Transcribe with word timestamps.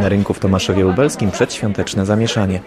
Na 0.00 0.08
rynku 0.08 0.34
w 0.34 0.38
Tomaszowie 0.38 0.82
Lubelskim 0.82 1.30
przedświąteczne 1.30 2.06
zamieszanie. 2.06 2.60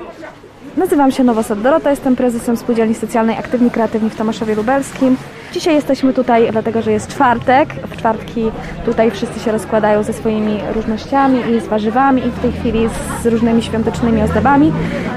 Nazywam 0.78 1.12
się 1.12 1.24
Nowosad 1.24 1.62
Dorota, 1.62 1.90
jestem 1.90 2.16
prezesem 2.16 2.58
Spółdzielni 2.58 2.96
Socjalnej 2.96 3.38
Aktywni 3.38 3.72
Kreatywni 3.72 4.10
w 4.10 4.16
Tomaszowie 4.16 4.56
Lubelskim. 4.56 5.18
Dzisiaj 5.54 5.76
jesteśmy 5.76 6.14
tutaj 6.14 6.52
dlatego, 6.52 6.82
że 6.82 6.92
jest 6.92 7.08
czwartek. 7.08 7.74
W 7.74 7.98
czwartki 7.98 8.52
tutaj 8.86 9.12
wszyscy 9.12 9.40
się 9.40 9.52
rozkładają 9.52 10.04
ze 10.04 10.14
swoimi 10.14 10.60
różnościami 10.76 11.52
i 11.52 11.60
z 11.60 11.68
warzywami 11.68 12.28
i 12.28 12.32
w 12.32 12.40
tej 12.40 12.52
chwili 12.52 12.90
z 13.24 13.26
różnymi 13.26 13.64
świątecznymi 13.64 14.22
ozdobami. 14.22 14.74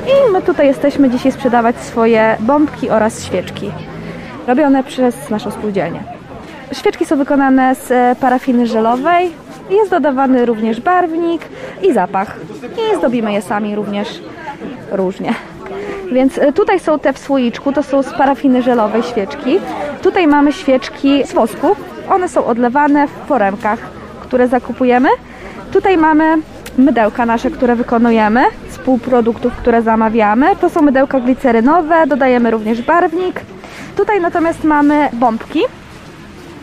I 0.06 0.32
my 0.32 0.42
tutaj 0.42 0.66
jesteśmy 0.66 1.10
dzisiaj 1.10 1.32
sprzedawać 1.32 1.76
swoje 1.76 2.36
bombki 2.40 2.90
oraz 2.90 3.24
świeczki 3.24 3.70
robione 4.46 4.84
przez 4.84 5.30
naszą 5.30 5.50
spółdzielnię. 5.50 6.19
Świeczki 6.72 7.06
są 7.06 7.16
wykonane 7.16 7.74
z 7.74 7.90
e, 7.90 8.16
parafiny 8.20 8.66
żelowej. 8.66 9.30
Jest 9.70 9.90
dodawany 9.90 10.46
również 10.46 10.80
barwnik 10.80 11.42
i 11.82 11.92
zapach. 11.92 12.36
I 12.62 12.96
zdobimy 12.96 13.32
je 13.32 13.42
sami 13.42 13.74
również 13.74 14.22
różnie. 14.90 15.34
Więc 16.12 16.38
e, 16.38 16.52
tutaj 16.52 16.80
są 16.80 16.98
te 16.98 17.12
w 17.12 17.18
słoiczku, 17.18 17.72
to 17.72 17.82
są 17.82 18.02
z 18.02 18.12
parafiny 18.12 18.62
żelowej 18.62 19.02
świeczki. 19.02 19.58
Tutaj 20.02 20.26
mamy 20.26 20.52
świeczki 20.52 21.26
z 21.26 21.32
wosku. 21.32 21.76
One 22.10 22.28
są 22.28 22.44
odlewane 22.44 23.08
w 23.08 23.10
foremkach, 23.10 23.78
które 24.20 24.48
zakupujemy. 24.48 25.08
Tutaj 25.72 25.96
mamy 25.96 26.36
mydełka 26.78 27.26
nasze, 27.26 27.50
które 27.50 27.76
wykonujemy 27.76 28.44
z 28.68 28.78
półproduktów, 28.78 29.52
które 29.52 29.82
zamawiamy. 29.82 30.56
To 30.56 30.70
są 30.70 30.82
mydełka 30.82 31.20
glicerynowe, 31.20 32.06
dodajemy 32.06 32.50
również 32.50 32.82
barwnik. 32.82 33.40
Tutaj 33.96 34.20
natomiast 34.20 34.64
mamy 34.64 35.08
bombki. 35.12 35.60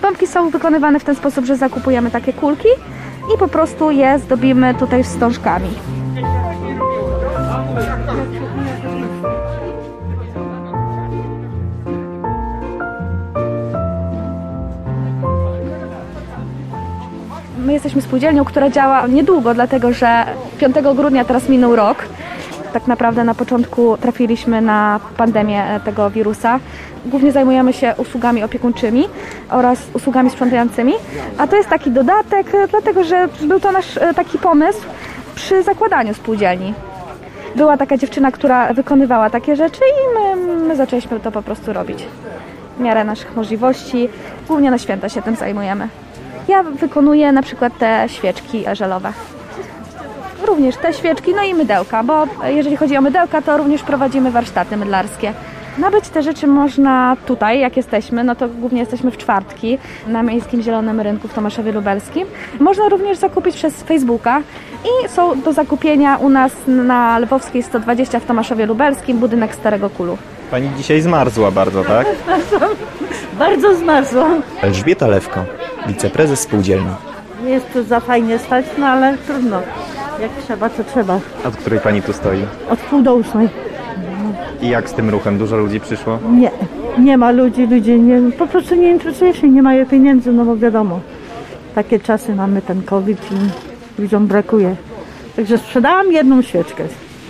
Bombki 0.02 0.28
są 0.28 0.50
wykonywane 0.50 1.00
w 1.00 1.04
ten 1.04 1.16
sposób, 1.16 1.46
że 1.46 1.56
zakupujemy 1.56 2.12
takie 2.12 2.34
kulki 2.34 2.70
i 3.36 3.38
po 3.38 3.48
prostu 3.48 3.92
je 3.92 4.20
zdobimy 4.20 4.76
tutaj 4.76 5.04
wstążkami. 5.04 5.70
My 17.66 17.74
jesteśmy 17.74 18.02
spółdzielnią, 18.02 18.46
która 18.46 18.70
działa 18.70 19.08
niedługo, 19.08 19.54
dlatego 19.54 19.94
że 19.94 20.26
5 20.58 20.76
grudnia 20.96 21.26
teraz 21.26 21.50
minął 21.50 21.76
rok. 21.76 21.98
Tak 22.78 22.88
naprawdę 22.88 23.24
na 23.24 23.36
początku 23.36 23.98
trafiliśmy 23.98 24.62
na 24.62 25.00
pandemię 25.18 25.64
e, 25.64 25.80
tego 25.80 26.10
wirusa. 26.10 26.60
Głównie 27.06 27.32
zajmujemy 27.32 27.74
się 27.74 27.94
usługami 27.98 28.44
opiekuńczymi 28.44 29.08
oraz 29.50 29.80
usługami 29.94 30.30
sprzątającymi, 30.30 30.94
a 31.38 31.48
to 31.48 31.56
jest 31.56 31.70
taki 31.70 31.92
dodatek, 31.92 32.56
e, 32.56 32.68
dlatego 32.68 33.04
że 33.04 33.28
był 33.42 33.60
to 33.60 33.72
nasz 33.72 33.98
e, 33.98 34.14
taki 34.14 34.38
pomysł 34.38 34.80
przy 35.36 35.64
zakładaniu 35.64 36.14
spółdzielni. 36.14 36.74
Była 37.56 37.78
taka 37.78 37.98
dziewczyna, 37.98 38.32
która 38.32 38.74
wykonywała 38.74 39.30
takie 39.30 39.56
rzeczy 39.56 39.82
i 39.82 40.20
my, 40.20 40.58
my 40.68 40.76
zaczęliśmy 40.76 41.20
to 41.20 41.32
po 41.32 41.42
prostu 41.42 41.74
robić. 41.74 42.06
W 42.78 42.80
miarę 42.80 43.04
naszych 43.04 43.36
możliwości, 43.36 44.10
głównie 44.48 44.72
na 44.72 44.78
święta 44.78 45.10
się 45.10 45.22
tym 45.22 45.36
zajmujemy. 45.36 45.88
Ja 46.48 46.64
wykonuję 46.64 47.32
na 47.32 47.42
przykład 47.42 47.78
te 47.78 48.04
świeczki 48.08 48.66
żelowe. 48.74 49.14
Również 50.48 50.76
te 50.78 50.94
świeczki, 50.94 51.34
no 51.36 51.44
i 51.44 51.54
mydełka, 51.54 52.04
bo 52.04 52.28
jeżeli 52.46 52.78
chodzi 52.78 52.98
o 52.98 53.02
mydełka, 53.02 53.42
to 53.42 53.58
również 53.58 53.84
prowadzimy 53.84 54.32
warsztaty 54.32 54.78
mydlarskie. 54.78 55.34
Nabyć 55.78 56.10
te 56.10 56.24
rzeczy 56.24 56.48
można 56.48 57.18
tutaj, 57.26 57.60
jak 57.60 57.78
jesteśmy, 57.78 58.24
no 58.24 58.36
to 58.36 58.48
głównie 58.50 58.80
jesteśmy 58.80 59.12
w 59.12 59.18
czwartki 59.18 59.78
na 60.08 60.24
Miejskim 60.24 60.62
Zielonym 60.62 61.02
Rynku 61.02 61.28
w 61.28 61.34
Tomaszowie 61.34 61.72
Lubelskim. 61.72 62.28
Można 62.60 62.90
również 62.90 63.18
zakupić 63.18 63.56
przez 63.56 63.84
Facebooka 63.84 64.42
i 64.86 65.10
są 65.10 65.42
do 65.42 65.54
zakupienia 65.54 66.18
u 66.18 66.30
nas 66.30 66.52
na 66.68 67.20
Lwowskiej 67.20 67.64
120 67.64 68.20
w 68.20 68.26
Tomaszowie 68.26 68.66
Lubelskim, 68.66 69.18
budynek 69.20 69.56
Starego 69.56 69.90
Kulu. 69.90 70.18
Pani 70.52 70.70
dzisiaj 70.78 71.02
zmarzła 71.02 71.52
bardzo, 71.52 71.84
tak? 71.84 72.08
Bardzo 73.40 73.76
zmarzłam. 73.76 74.42
Elżbieta 74.62 75.08
Lewko, 75.08 75.46
wiceprezes 75.88 76.40
spółdzielni. 76.40 76.92
Nie 77.44 77.50
jest 77.52 77.74
tu 77.74 77.84
za 77.84 78.00
fajnie 78.00 78.40
stać, 78.40 78.66
no 78.78 78.86
ale 78.86 79.18
trudno. 79.18 79.62
Jak 80.22 80.32
trzeba, 80.46 80.70
to 80.70 80.84
trzeba. 80.84 81.20
Od 81.46 81.56
której 81.58 81.80
pani 81.80 82.02
tu 82.02 82.14
stoi? 82.14 82.46
Od 82.70 82.80
pół 82.80 83.02
do 83.02 83.16
ósmej. 83.16 83.50
I 84.62 84.70
jak 84.70 84.90
z 84.90 84.94
tym 84.94 85.10
ruchem? 85.10 85.38
Dużo 85.38 85.58
ludzi 85.58 85.80
przyszło? 85.80 86.20
Nie, 86.32 86.52
nie 87.00 87.18
ma 87.18 87.32
ludzi, 87.32 87.68
ludzie 87.68 88.00
nie, 88.00 88.32
po 88.32 88.48
prostu 88.48 88.76
nie 88.76 88.92
interesuje 88.92 89.34
się, 89.34 89.50
nie 89.50 89.62
mają 89.62 89.86
pieniędzy, 89.86 90.32
no 90.32 90.46
bo 90.46 90.58
wiadomo. 90.58 91.00
Takie 91.76 92.00
czasy 92.00 92.36
mamy, 92.36 92.62
ten 92.62 92.82
COVID 92.84 93.20
i 93.32 94.02
ludziom 94.02 94.28
brakuje. 94.28 94.76
Także 95.36 95.58
sprzedałam 95.58 96.12
jedną 96.12 96.42
świeczkę 96.42 96.84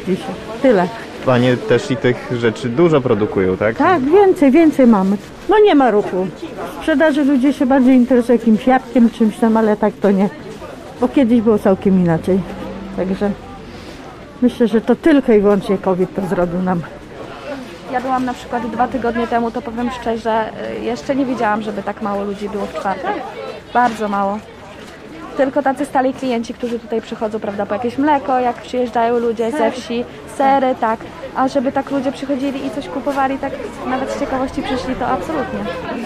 dzisiaj. 0.08 0.36
Tyle. 0.62 0.88
Panie 1.26 1.58
też 1.58 1.92
i 1.92 1.98
tych 1.98 2.32
rzeczy 2.40 2.70
dużo 2.70 3.02
produkują, 3.02 3.58
tak? 3.58 3.76
Tak, 3.76 4.02
więcej, 4.02 4.52
więcej 4.52 4.88
mamy. 4.88 5.18
No 5.50 5.56
nie 5.60 5.76
ma 5.76 5.92
ruchu. 5.92 6.28
W 6.74 6.78
sprzedaży 6.80 7.24
ludzie 7.24 7.54
się 7.54 7.66
bardziej 7.66 7.96
interesują 7.96 8.40
jakimś 8.40 8.68
jabłkiem, 8.68 9.10
czymś 9.10 9.38
tam, 9.38 9.58
ale 9.58 9.78
tak 9.78 9.94
to 10.02 10.12
nie. 10.12 10.30
Bo 11.02 11.08
kiedyś 11.08 11.42
było 11.42 11.60
całkiem 11.60 12.00
inaczej. 12.00 12.40
Także 12.98 13.32
myślę, 14.42 14.68
że 14.68 14.82
to 14.82 14.96
tylko 14.96 15.34
i 15.34 15.40
wyłącznie 15.40 15.78
COVID 15.78 16.16
to 16.16 16.26
zrobił 16.26 16.62
nam. 16.62 16.82
Ja 17.92 18.02
byłam 18.02 18.26
na 18.26 18.34
przykład 18.34 18.72
dwa 18.72 18.88
tygodnie 18.88 19.28
temu, 19.28 19.52
to 19.52 19.62
powiem 19.62 19.90
szczerze, 20.02 20.50
y, 20.80 20.84
jeszcze 20.84 21.16
nie 21.16 21.26
wiedziałam, 21.26 21.62
żeby 21.62 21.84
tak 21.84 22.02
mało 22.02 22.24
ludzi 22.24 22.50
było 22.50 22.66
w 22.66 22.74
czwartek. 22.74 23.14
Bardzo 23.74 24.08
mało. 24.08 24.40
Tylko 25.38 25.62
tacy 25.62 25.86
stali 25.86 26.14
klienci, 26.14 26.54
którzy 26.54 26.80
tutaj 26.80 27.02
przychodzą, 27.02 27.40
prawda, 27.40 27.66
po 27.66 27.74
jakieś 27.74 27.98
mleko, 27.98 28.40
jak 28.40 28.62
przyjeżdżają 28.62 29.20
ludzie 29.20 29.52
ze 29.52 29.72
wsi, 29.72 30.06
sery, 30.38 30.76
tak. 30.82 31.00
A 31.36 31.48
żeby 31.48 31.72
tak 31.72 31.92
ludzie 31.92 32.12
przychodzili 32.12 32.66
i 32.66 32.72
coś 32.72 32.88
kupowali, 32.88 33.38
tak 33.38 33.54
nawet 33.88 34.12
z 34.12 34.20
ciekawości 34.20 34.62
przyszli, 34.62 34.96
to 34.96 35.08
absolutnie. 35.08 35.60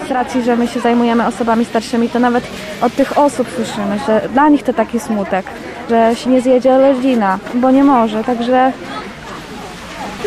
Z 0.08 0.10
racji, 0.10 0.42
że 0.42 0.56
my 0.56 0.66
się 0.66 0.80
zajmujemy 0.80 1.26
osobami 1.26 1.64
starszymi, 1.64 2.08
to 2.08 2.18
nawet 2.18 2.44
od 2.82 2.94
tych 2.94 3.18
osób 3.18 3.48
słyszymy, 3.56 3.98
że 4.06 4.28
dla 4.28 4.48
nich 4.48 4.62
to 4.62 4.72
taki 4.72 5.00
smutek, 5.00 5.46
że 5.90 6.16
się 6.16 6.30
nie 6.30 6.40
zjedzie 6.40 6.78
rodzina, 6.78 7.38
bo 7.54 7.70
nie 7.70 7.84
może, 7.84 8.24
także 8.24 8.72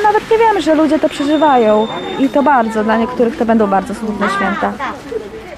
nawet 0.04 0.32
nie 0.32 0.38
wiemy, 0.38 0.62
że 0.62 0.76
ludzie 0.76 1.00
to 1.00 1.10
przeżywają 1.10 1.88
i 2.20 2.30
to 2.30 2.44
bardzo. 2.44 2.84
Dla 2.84 2.98
niektórych 2.98 3.38
to 3.38 3.46
będą 3.46 3.68
bardzo 3.68 3.94
smutne 3.96 4.28
święta. 4.30 4.74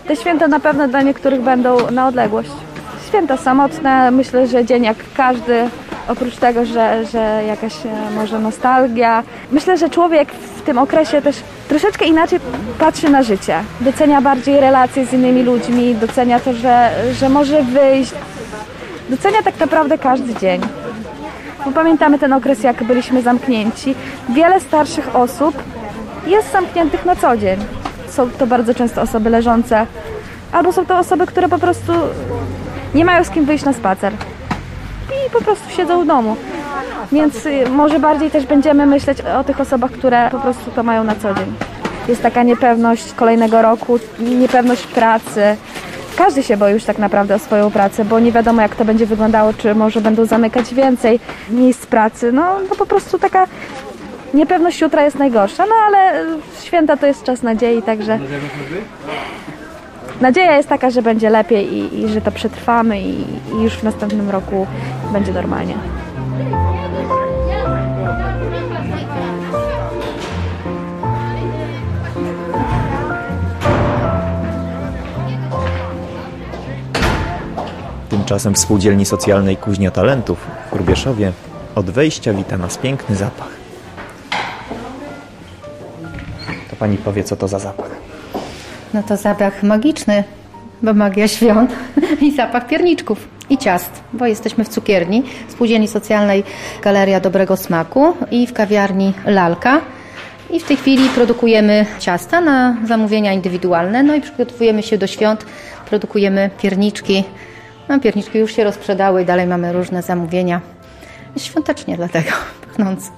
Te 0.08 0.16
święta 0.16 0.48
na 0.48 0.60
pewno 0.60 0.88
dla 0.88 1.02
niektórych 1.02 1.42
będą 1.42 1.92
na 1.92 2.08
odległość. 2.08 2.50
Święta 3.08 3.38
samotne, 3.38 4.12
myślę, 4.12 4.48
że 4.48 4.66
dzień 4.66 4.84
jak 4.84 4.98
każdy, 5.18 5.70
oprócz 6.08 6.36
tego, 6.36 6.66
że, 6.66 7.06
że 7.06 7.44
jakaś 7.48 7.74
e, 7.86 8.12
może 8.16 8.40
nostalgia. 8.40 9.24
Myślę, 9.52 9.78
że 9.78 9.90
człowiek 9.90 10.32
w 10.32 10.62
tym 10.62 10.78
okresie 10.78 11.22
też 11.22 11.36
troszeczkę 11.68 12.06
inaczej 12.06 12.40
patrzy 12.80 13.10
na 13.10 13.24
życie. 13.24 13.60
Docenia 13.82 14.22
bardziej 14.22 14.60
relacje 14.60 15.06
z 15.06 15.14
innymi 15.14 15.44
ludźmi, 15.44 15.96
docenia 15.96 16.40
to, 16.40 16.54
że, 16.54 16.92
że 17.14 17.30
może 17.30 17.64
wyjść. 17.64 18.14
Docenia 19.10 19.44
tak 19.44 19.60
naprawdę 19.60 19.98
każdy 19.98 20.36
dzień. 20.36 20.62
Bo 21.66 21.72
pamiętamy 21.72 22.20
ten 22.20 22.34
okres, 22.34 22.64
jak 22.64 22.84
byliśmy 22.84 23.22
zamknięci. 23.22 23.96
Wiele 24.30 24.60
starszych 24.60 25.16
osób 25.16 25.56
jest 26.28 26.52
zamkniętych 26.52 27.06
na 27.06 27.16
co 27.16 27.38
dzień. 27.38 27.60
Są 28.10 28.30
to 28.30 28.48
bardzo 28.48 28.74
często 28.74 29.02
osoby 29.02 29.30
leżące, 29.30 29.86
albo 30.52 30.74
są 30.74 30.86
to 30.86 30.98
osoby, 30.98 31.26
które 31.26 31.50
po 31.50 31.60
prostu 31.60 31.94
nie 32.96 33.06
mają 33.06 33.24
z 33.24 33.30
kim 33.30 33.46
wyjść 33.46 33.66
na 33.66 33.74
spacer 33.74 34.14
i 35.10 35.30
po 35.32 35.42
prostu 35.42 35.70
siedzą 35.70 36.04
w 36.04 36.08
domu. 36.08 36.36
Więc 37.12 37.46
y, 37.46 37.70
może 37.70 38.00
bardziej 38.00 38.32
też 38.32 38.46
będziemy 38.46 38.86
myśleć 38.86 39.22
o 39.22 39.44
tych 39.44 39.60
osobach, 39.60 39.92
które 39.92 40.30
po 40.32 40.40
prostu 40.40 40.72
to 40.72 40.84
mają 40.84 41.04
na 41.04 41.16
co 41.16 41.34
dzień. 41.34 41.54
Jest 42.08 42.22
taka 42.22 42.44
niepewność 42.44 43.14
kolejnego 43.14 43.62
roku, 43.62 44.00
niepewność 44.20 44.88
pracy. 44.88 45.58
Każdy 46.18 46.44
się 46.44 46.58
boi 46.58 46.74
już 46.74 46.84
tak 46.84 46.98
naprawdę 46.98 47.36
o 47.36 47.40
swoją 47.40 47.72
pracę, 47.72 48.06
bo 48.06 48.20
nie 48.20 48.32
wiadomo 48.32 48.62
jak 48.62 48.76
to 48.76 48.86
będzie 48.86 49.06
wyglądało, 49.06 49.54
czy 49.54 49.76
może 49.76 50.02
będą 50.02 50.26
zamykać 50.26 50.74
więcej 50.74 51.20
miejsc 51.50 51.86
pracy. 51.86 52.32
No, 52.32 52.60
no 52.70 52.76
po 52.76 52.86
prostu 52.86 53.20
taka 53.20 53.48
niepewność 54.34 54.82
jutra 54.82 55.04
jest 55.04 55.20
najgorsza, 55.20 55.66
no 55.66 55.76
ale 55.88 56.26
święta 56.62 56.98
to 56.98 57.08
jest 57.08 57.24
czas 57.24 57.44
nadziei, 57.44 57.82
także 57.82 58.20
nadzieja 60.22 60.58
jest 60.58 60.70
taka, 60.70 60.90
że 60.90 61.02
będzie 61.02 61.30
lepiej 61.30 61.74
i, 61.74 62.02
i 62.02 62.08
że 62.08 62.22
to 62.22 62.32
przetrwamy 62.32 63.02
i, 63.02 63.22
i 63.54 63.64
już 63.64 63.74
w 63.74 63.84
następnym 63.84 64.30
roku 64.30 64.68
będzie 65.14 65.34
normalnie. 65.34 65.76
Tymczasem 78.28 78.54
w 78.54 78.60
spółdzielni 78.60 79.06
socjalnej 79.06 79.58
Kuźnia 79.58 79.92
Talentów 79.92 80.38
w 80.68 80.70
Kurbieszowie 80.70 81.32
od 81.76 81.90
wejścia 81.90 82.34
wita 82.34 82.58
nas 82.58 82.78
piękny 82.78 83.16
zapach. 83.16 83.50
To 86.70 86.76
pani 86.76 86.98
powie, 86.98 87.24
co 87.24 87.36
to 87.36 87.48
za 87.48 87.60
zapach. 87.60 87.90
No 88.94 89.04
to 89.04 89.18
zapach 89.18 89.64
magiczny. 89.64 90.24
bo 90.82 90.94
magia 90.94 91.28
świąt 91.28 91.72
i 92.22 92.36
zapach 92.36 92.68
pierniczków 92.68 93.28
i 93.50 93.58
ciast, 93.58 93.92
bo 94.14 94.26
jesteśmy 94.26 94.64
w 94.64 94.70
cukierni 94.70 95.24
Spółdzielni 95.48 95.88
Socjalnej 95.88 96.44
Galeria 96.84 97.20
Dobrego 97.20 97.58
Smaku 97.58 98.14
i 98.32 98.48
w 98.48 98.54
kawiarni 98.54 99.14
Lalka. 99.26 99.82
I 100.50 100.60
w 100.60 100.64
tej 100.64 100.78
chwili 100.78 101.10
produkujemy 101.10 101.86
ciasta 102.00 102.42
na 102.42 102.78
zamówienia 102.88 103.34
indywidualne, 103.34 104.04
no 104.04 104.16
i 104.16 104.22
przygotowujemy 104.22 104.84
się 104.84 104.98
do 104.98 105.08
świąt, 105.08 105.46
produkujemy 105.90 106.50
pierniczki. 106.58 107.24
No, 107.90 108.00
pierniczki 108.00 108.40
już 108.40 108.56
się 108.56 108.64
rozprzedały, 108.64 109.26
dalej 109.26 109.48
mamy 109.48 109.74
różne 109.74 110.02
zamówienia. 110.02 110.62
Świątecznie 111.38 111.98
dlatego 111.98 112.30
pachnące. 112.68 113.12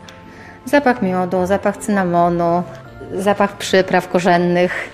Zapach 0.66 1.02
miodu, 1.02 1.46
zapach 1.46 1.78
cynamonu, 1.78 2.64
zapach 3.14 3.58
przypraw 3.58 4.10
korzennych 4.10 4.90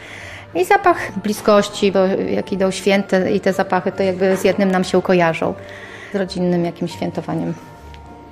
i 0.55 0.65
zapach 0.65 1.19
bliskości, 1.23 1.91
bo 1.91 1.99
jak 2.29 2.53
idą 2.53 2.71
święte 2.71 3.31
i 3.31 3.39
te 3.39 3.53
zapachy, 3.53 3.91
to 3.91 4.03
jakby 4.03 4.37
z 4.37 4.43
jednym 4.43 4.71
nam 4.71 4.83
się 4.83 5.01
kojarzą, 5.01 5.53
z 6.13 6.15
rodzinnym 6.15 6.65
jakimś 6.65 6.91
świętowaniem. 6.91 7.53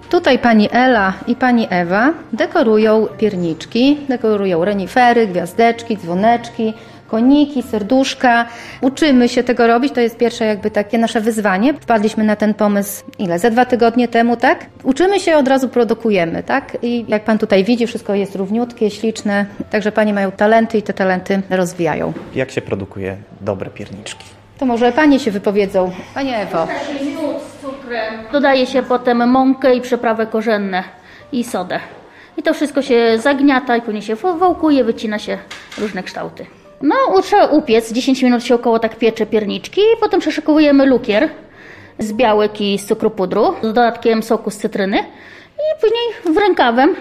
Tutaj 0.10 0.40
pani 0.40 0.70
Ela 0.72 1.14
i 1.28 1.36
pani 1.36 1.68
Ewa 1.70 2.14
dekorują 2.34 3.08
pierniczki, 3.18 3.98
dekorują 4.10 4.66
renifery, 4.66 5.28
gwiazdeczki, 5.28 5.98
dzwoneczki, 5.98 6.74
koniki, 7.14 7.64
serduszka. 7.64 8.46
Uczymy 8.82 9.30
się 9.30 9.44
tego 9.44 9.68
robić, 9.68 9.94
to 9.94 10.02
jest 10.02 10.18
pierwsze 10.18 10.46
jakby 10.46 10.72
takie 10.72 10.98
nasze 10.98 11.22
wyzwanie. 11.22 11.74
Wpadliśmy 11.74 12.24
na 12.24 12.36
ten 12.36 12.54
pomysł 12.54 13.04
ile? 13.20 13.40
Ze 13.40 13.52
dwa 13.52 13.66
tygodnie 13.66 14.08
temu, 14.08 14.38
tak? 14.38 14.66
Uczymy 14.84 15.20
się, 15.20 15.38
od 15.38 15.48
razu 15.48 15.70
produkujemy, 15.70 16.44
tak? 16.44 16.78
I 16.82 17.06
jak 17.08 17.24
pan 17.24 17.38
tutaj 17.38 17.64
widzi, 17.64 17.88
wszystko 17.88 18.16
jest 18.16 18.36
równiutkie, 18.36 18.90
śliczne, 18.92 19.46
także 19.70 19.92
panie 19.92 20.14
mają 20.14 20.32
talenty 20.32 20.78
i 20.78 20.82
te 20.82 20.94
talenty 20.94 21.42
rozwijają. 21.50 22.14
Jak 22.36 22.52
się 22.52 22.62
produkuje 22.62 23.18
dobre 23.42 23.70
pierniczki? 23.70 24.26
To 24.58 24.66
może 24.66 24.92
panie 24.92 25.20
się 25.20 25.32
wypowiedzą. 25.32 25.92
Panie 26.14 26.38
Ewo. 26.38 26.68
Dodaje 28.32 28.66
się 28.66 28.84
potem 28.84 29.30
mąkę 29.30 29.76
i 29.76 29.82
przyprawy 29.82 30.28
korzenne 30.28 30.84
i 31.32 31.44
sodę. 31.44 31.80
I 32.38 32.44
to 32.44 32.54
wszystko 32.54 32.82
się 32.82 33.18
zagniata 33.18 33.78
i 33.78 33.82
później 33.82 34.02
się 34.04 34.16
wałkuje, 34.16 34.84
wycina 34.84 35.20
się 35.20 35.38
różne 35.78 36.04
kształty. 36.04 36.46
No, 36.84 37.22
trzeba 37.22 37.46
upiec, 37.46 37.92
10 37.92 38.24
minut 38.24 38.44
się 38.44 38.56
około 38.56 38.80
tak 38.80 38.96
piecze 38.96 39.26
pierniczki, 39.26 39.82
potem 40.00 40.20
przeszykowujemy 40.20 40.86
lukier 40.86 41.30
z 42.00 42.14
białek 42.14 42.62
i 42.62 42.78
z 42.78 42.86
cukru 42.86 43.10
pudru 43.10 43.54
z 43.62 43.62
dodatkiem 43.62 44.24
soku 44.24 44.52
z 44.52 44.58
cytryny 44.58 44.98
i 45.58 45.82
później 45.82 46.36
w 46.36 46.38
rękawem 46.38 46.96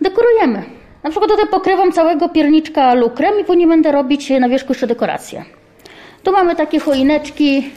dekorujemy. 0.00 0.62
Na 1.02 1.10
przykład 1.10 1.30
tutaj 1.30 1.46
pokrywam 1.46 1.92
całego 1.92 2.28
pierniczka 2.28 2.94
lukrem 2.94 3.40
i 3.40 3.44
później 3.44 3.68
będę 3.68 3.92
robić 3.92 4.30
na 4.30 4.48
wierzchu 4.48 4.68
jeszcze 4.68 4.86
dekorację. 4.86 5.44
Tu 6.22 6.32
mamy 6.32 6.56
takie 6.56 6.80
choineczki 6.80 7.70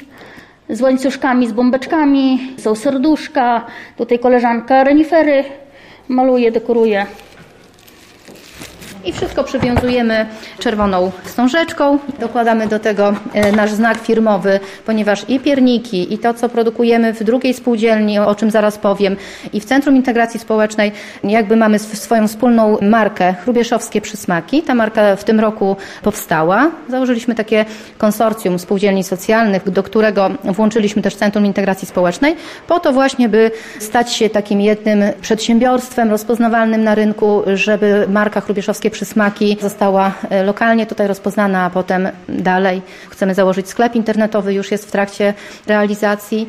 z 0.70 0.82
łańcuszkami, 0.82 1.48
z 1.48 1.52
bombeczkami, 1.52 2.54
są 2.58 2.76
serduszka, 2.76 3.66
tutaj 3.98 4.20
koleżanka 4.20 4.84
renifery 4.84 5.44
maluje, 6.08 6.52
dekoruje. 6.52 7.06
I 9.06 9.14
wszystko 9.14 9.44
przywiązujemy 9.44 10.26
czerwoną 10.60 11.12
wstążeczką. 11.24 12.00
Dokładamy 12.20 12.68
do 12.68 12.80
tego 12.80 13.14
e, 13.34 13.52
nasz 13.52 13.72
znak 13.72 13.98
firmowy, 13.98 14.60
ponieważ 14.86 15.26
i 15.30 15.40
pierniki, 15.40 16.14
i 16.14 16.18
to, 16.18 16.34
co 16.34 16.50
produkujemy 16.50 17.14
w 17.14 17.24
drugiej 17.24 17.54
spółdzielni, 17.54 18.20
o 18.20 18.36
czym 18.36 18.52
zaraz 18.52 18.78
powiem, 18.78 19.16
i 19.54 19.62
w 19.62 19.66
Centrum 19.66 19.96
Integracji 19.96 20.40
Społecznej, 20.40 20.92
jakby 21.24 21.56
mamy 21.56 21.76
sw- 21.76 21.98
swoją 21.98 22.28
wspólną 22.28 22.78
markę 22.82 23.34
Chrubieszowskie 23.44 24.02
Przysmaki. 24.02 24.62
Ta 24.62 24.76
marka 24.76 25.16
w 25.16 25.24
tym 25.24 25.40
roku 25.40 25.76
powstała. 26.04 26.72
Założyliśmy 26.90 27.36
takie 27.36 27.66
konsorcjum 27.98 28.60
spółdzielni 28.60 29.04
socjalnych, 29.04 29.70
do 29.70 29.84
którego 29.84 30.30
włączyliśmy 30.44 31.02
też 31.02 31.16
Centrum 31.16 31.46
Integracji 31.46 31.88
Społecznej, 31.88 32.36
po 32.68 32.80
to 32.80 32.94
właśnie, 32.94 33.30
by 33.30 33.52
stać 33.80 34.14
się 34.14 34.30
takim 34.30 34.62
jednym 34.62 35.04
przedsiębiorstwem 35.22 36.10
rozpoznawalnym 36.10 36.84
na 36.84 36.96
rynku, 36.96 37.42
żeby 37.54 38.06
marka 38.10 38.42
Chrubieszowskie 38.42 38.90
Przysmaki 38.96 39.58
została 39.62 40.12
e, 40.30 40.44
lokalnie 40.44 40.86
tutaj 40.86 41.08
rozpoznana, 41.08 41.64
a 41.64 41.70
potem 41.70 42.10
dalej. 42.30 42.82
Chcemy 43.10 43.36
założyć 43.36 43.70
sklep 43.70 43.96
internetowy, 43.96 44.54
już 44.54 44.72
jest 44.72 44.88
w 44.88 44.92
trakcie 44.92 45.34
realizacji. 45.68 46.48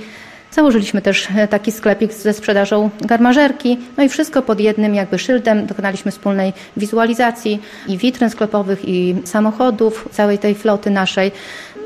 Założyliśmy 0.50 1.02
też 1.02 1.28
e, 1.36 1.48
taki 1.48 1.72
sklepik 1.72 2.12
ze 2.12 2.32
sprzedażą 2.32 2.90
garmażerki, 3.00 3.78
no 3.96 4.04
i 4.04 4.08
wszystko 4.08 4.42
pod 4.42 4.60
jednym 4.60 4.94
jakby 4.94 5.18
szyldem. 5.18 5.66
Dokonaliśmy 5.66 6.10
wspólnej 6.10 6.52
wizualizacji 6.76 7.62
i 7.88 7.98
witryn 7.98 8.30
sklepowych, 8.30 8.88
i 8.88 9.16
samochodów, 9.24 10.08
całej 10.12 10.38
tej 10.38 10.54
floty 10.54 10.90
naszej. 10.90 11.32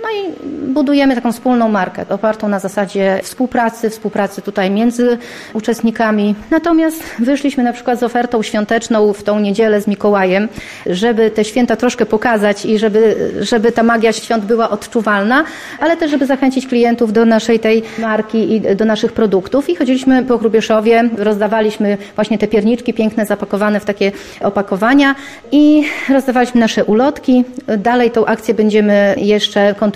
No 0.02 0.08
i 0.10 0.32
budujemy 0.72 1.14
taką 1.14 1.32
wspólną 1.32 1.68
markę, 1.68 2.04
opartą 2.08 2.48
na 2.48 2.58
zasadzie 2.58 3.20
współpracy, 3.22 3.90
współpracy 3.90 4.42
tutaj 4.42 4.70
między 4.70 5.18
uczestnikami. 5.54 6.34
Natomiast 6.50 7.02
wyszliśmy 7.18 7.64
na 7.64 7.72
przykład 7.72 7.98
z 7.98 8.02
ofertą 8.02 8.42
świąteczną 8.42 9.12
w 9.12 9.22
tą 9.22 9.40
niedzielę 9.40 9.80
z 9.80 9.86
Mikołajem, 9.86 10.48
żeby 10.86 11.30
te 11.30 11.44
święta 11.44 11.76
troszkę 11.76 12.06
pokazać 12.06 12.66
i 12.66 12.78
żeby, 12.78 13.30
żeby 13.40 13.72
ta 13.72 13.82
magia 13.82 14.12
świąt 14.12 14.44
była 14.44 14.70
odczuwalna, 14.70 15.44
ale 15.80 15.96
też 15.96 16.10
żeby 16.10 16.26
zachęcić 16.26 16.66
klientów 16.66 17.12
do 17.12 17.24
naszej 17.24 17.60
tej 17.60 17.82
marki 17.98 18.54
i 18.54 18.60
do 18.60 18.84
naszych 18.84 19.12
produktów. 19.12 19.70
I 19.70 19.76
chodziliśmy 19.76 20.24
po 20.24 20.38
Grubieszowie, 20.38 21.08
rozdawaliśmy 21.18 21.98
właśnie 22.14 22.38
te 22.38 22.46
pierniczki 22.46 22.94
piękne, 22.94 23.26
zapakowane 23.26 23.80
w 23.80 23.84
takie 23.84 24.12
opakowania 24.40 25.14
i 25.52 25.84
rozdawaliśmy 26.08 26.60
nasze 26.60 26.84
ulotki. 26.84 27.44
Dalej 27.78 28.10
tą 28.10 28.26
akcję 28.26 28.54
będziemy 28.54 29.14
jeszcze 29.18 29.74
kontynuować 29.74 29.89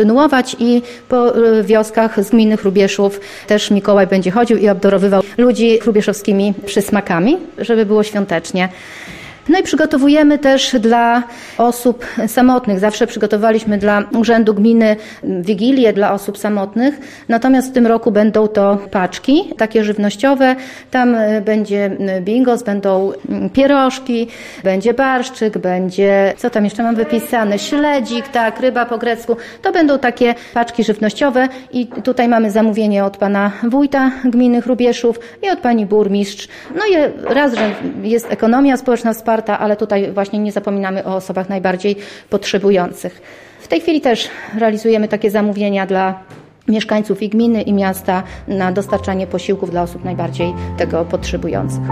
i 0.58 0.82
po 1.08 1.38
y, 1.38 1.62
wioskach 1.62 2.24
z 2.24 2.30
gminy 2.30 2.56
Chrubieszów 2.56 3.20
też 3.46 3.70
Mikołaj 3.70 4.06
będzie 4.06 4.30
chodził 4.30 4.56
i 4.56 4.68
obdarowywał 4.68 5.22
ludzi 5.38 5.78
chrubieszowskimi 5.78 6.54
przysmakami, 6.66 7.36
żeby 7.58 7.86
było 7.86 8.02
świątecznie. 8.02 8.68
No 9.54 9.60
i 9.60 9.62
przygotowujemy 9.62 10.38
też 10.38 10.76
dla 10.80 11.22
osób 11.58 12.06
samotnych. 12.26 12.78
Zawsze 12.78 13.06
przygotowaliśmy 13.06 13.78
dla 13.78 14.02
Urzędu 14.18 14.54
Gminy 14.54 14.96
wigilie 15.22 15.92
dla 15.92 16.12
osób 16.12 16.38
samotnych, 16.38 17.24
natomiast 17.28 17.70
w 17.70 17.72
tym 17.72 17.86
roku 17.86 18.10
będą 18.10 18.48
to 18.48 18.78
paczki, 18.90 19.52
takie 19.56 19.84
żywnościowe. 19.84 20.56
Tam 20.90 21.14
y, 21.14 21.42
będzie 21.44 21.96
y, 22.18 22.20
bingos, 22.20 22.62
będą 22.62 23.12
mm, 23.28 23.50
pierożki, 23.50 24.28
będzie 24.64 24.94
barszczyk, 24.94 25.58
będzie, 25.58 26.34
co 26.36 26.50
tam 26.50 26.64
jeszcze 26.64 26.82
mam 26.82 26.94
wypisane, 26.94 27.58
śledzik, 27.58 28.28
tak, 28.28 28.60
ryba 28.60 28.86
po 28.86 28.98
grecku. 28.98 29.36
To 29.62 29.72
będą 29.72 29.98
takie 29.98 30.34
paczki 30.54 30.84
żywnościowe 30.84 31.48
i 31.72 31.86
tutaj 31.86 32.28
mamy 32.28 32.50
zamówienie 32.50 33.04
od 33.04 33.16
pana 33.16 33.52
wójta 33.68 34.10
gminy 34.24 34.62
Chrubieszów 34.62 35.20
i 35.42 35.50
od 35.50 35.58
pani 35.58 35.86
burmistrz. 35.86 36.48
No 36.74 36.82
i 36.86 37.12
raz, 37.34 37.54
że 37.54 37.70
jest 38.02 38.32
ekonomia 38.32 38.76
społeczna 38.76 39.12
wsparta, 39.12 39.43
ale 39.52 39.76
tutaj 39.76 40.12
właśnie 40.12 40.38
nie 40.38 40.52
zapominamy 40.52 41.04
o 41.04 41.14
osobach 41.14 41.48
najbardziej 41.48 41.96
potrzebujących. 42.30 43.22
W 43.60 43.68
tej 43.68 43.80
chwili 43.80 44.00
też 44.00 44.28
realizujemy 44.58 45.08
takie 45.08 45.30
zamówienia 45.30 45.86
dla 45.86 46.20
mieszkańców 46.68 47.22
i 47.22 47.28
gminy 47.28 47.62
i 47.62 47.72
miasta 47.72 48.22
na 48.48 48.72
dostarczanie 48.72 49.26
posiłków 49.26 49.70
dla 49.70 49.82
osób 49.82 50.04
najbardziej 50.04 50.54
tego 50.76 51.04
potrzebujących. 51.04 51.82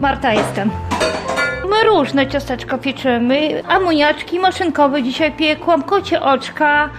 Marta 0.00 0.32
jestem. 0.32 0.70
My 1.72 1.84
różne 1.84 2.26
ciasteczka 2.26 2.78
pieczymy, 2.78 3.62
amoniaczki 3.68 4.40
maszynkowe 4.40 5.02
dzisiaj 5.02 5.32
piekłam, 5.32 5.82
kocie 5.82 6.22
oczka, 6.22 6.90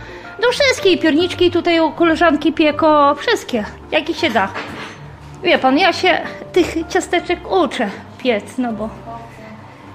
no 0.42 0.52
wszystkie 0.52 0.98
pierniczki 0.98 1.52
tutaj 1.52 1.80
u 1.80 1.92
koleżanki 1.92 2.54
pieko, 2.54 3.16
wszystkie, 3.16 3.66
jakie 3.92 4.14
się 4.14 4.30
da. 4.30 4.48
Wie 5.44 5.58
pan, 5.58 5.78
ja 5.78 5.94
się 5.94 6.22
tych 6.54 6.88
ciasteczek 6.90 7.52
uczę 7.52 7.90
piec, 8.18 8.58
no 8.58 8.74
bo 8.74 8.90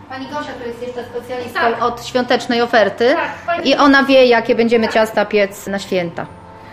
Pani 0.09 0.27
Gosia 0.27 0.53
to 0.53 0.67
jest 0.67 0.83
jeszcze 0.83 1.05
specjalistką 1.05 1.61
od 1.81 2.07
świątecznej 2.07 2.63
oferty 2.63 3.17
i 3.65 3.75
ona 3.75 4.05
wie, 4.05 4.27
jakie 4.27 4.55
będziemy 4.55 4.89
ciasta 4.89 5.25
piec 5.25 5.67
na 5.67 5.79
święta. 5.79 6.27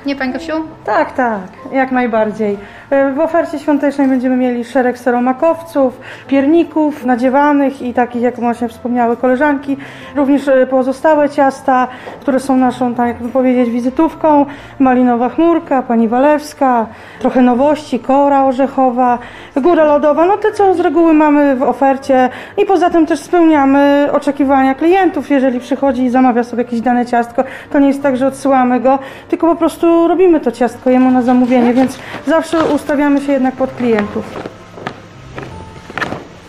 Nie, 0.05 0.15
Pani 0.15 0.33
Gosiu? 0.33 0.53
Tak, 0.85 1.11
tak, 1.11 1.39
jak 1.71 1.91
najbardziej. 1.91 2.57
E, 2.89 3.11
W 3.13 3.19
ofercie 3.19 3.59
świątecznej 3.59 4.07
będziemy 4.07 4.37
mieli 4.37 4.63
szereg 4.65 4.97
seromakowców, 4.97 5.99
pierników 6.27 7.05
nadziewanych 7.05 7.81
i 7.81 7.93
takich, 7.93 8.21
jak 8.21 8.39
właśnie 8.39 8.67
wspomniały 8.69 9.17
koleżanki. 9.17 9.77
Również 10.15 10.47
e, 10.47 10.67
pozostałe 10.67 11.29
ciasta, 11.29 11.87
które 12.21 12.39
są 12.39 12.57
naszą, 12.57 12.95
tak 12.95 13.07
jakby 13.07 13.29
powiedzieć, 13.29 13.69
wizytówką. 13.69 14.45
Malinowa 14.79 15.29
chmurka, 15.29 15.81
pani 15.81 16.07
Walewska, 16.07 16.85
trochę 17.19 17.41
nowości, 17.41 17.99
kora 17.99 18.43
orzechowa, 18.45 19.19
góra 19.55 19.83
lodowa. 19.83 20.25
No 20.25 20.37
te, 20.37 20.51
co 20.51 20.73
z 20.73 20.79
reguły 20.79 21.13
mamy 21.13 21.55
w 21.55 21.63
ofercie 21.63 22.29
i 22.57 22.65
poza 22.65 22.89
tym 22.89 23.05
też 23.05 23.19
spełniamy 23.19 24.09
oczekiwania 24.11 24.75
klientów. 24.75 25.29
Jeżeli 25.29 25.59
przychodzi 25.59 26.03
i 26.03 26.09
zamawia 26.09 26.43
sobie 26.43 26.63
jakieś 26.63 26.81
dane 26.81 27.05
ciastko, 27.05 27.43
to 27.71 27.79
nie 27.79 27.87
jest 27.87 28.03
tak, 28.03 28.17
że 28.17 28.27
odsyłamy 28.27 28.79
go, 28.79 28.99
tylko 29.29 29.47
po 29.47 29.55
prostu 29.55 29.94
prostu 29.95 30.07
robimy 30.07 30.39
to 30.39 30.51
ciastko 30.51 30.89
jemu 30.89 31.11
na 31.11 31.21
zamówienie, 31.21 31.73
więc 31.73 31.99
zawsze 32.27 32.65
ustawiamy 32.65 33.21
się 33.21 33.31
jednak 33.31 33.55
pod 33.55 33.71
klientów. 33.71 34.25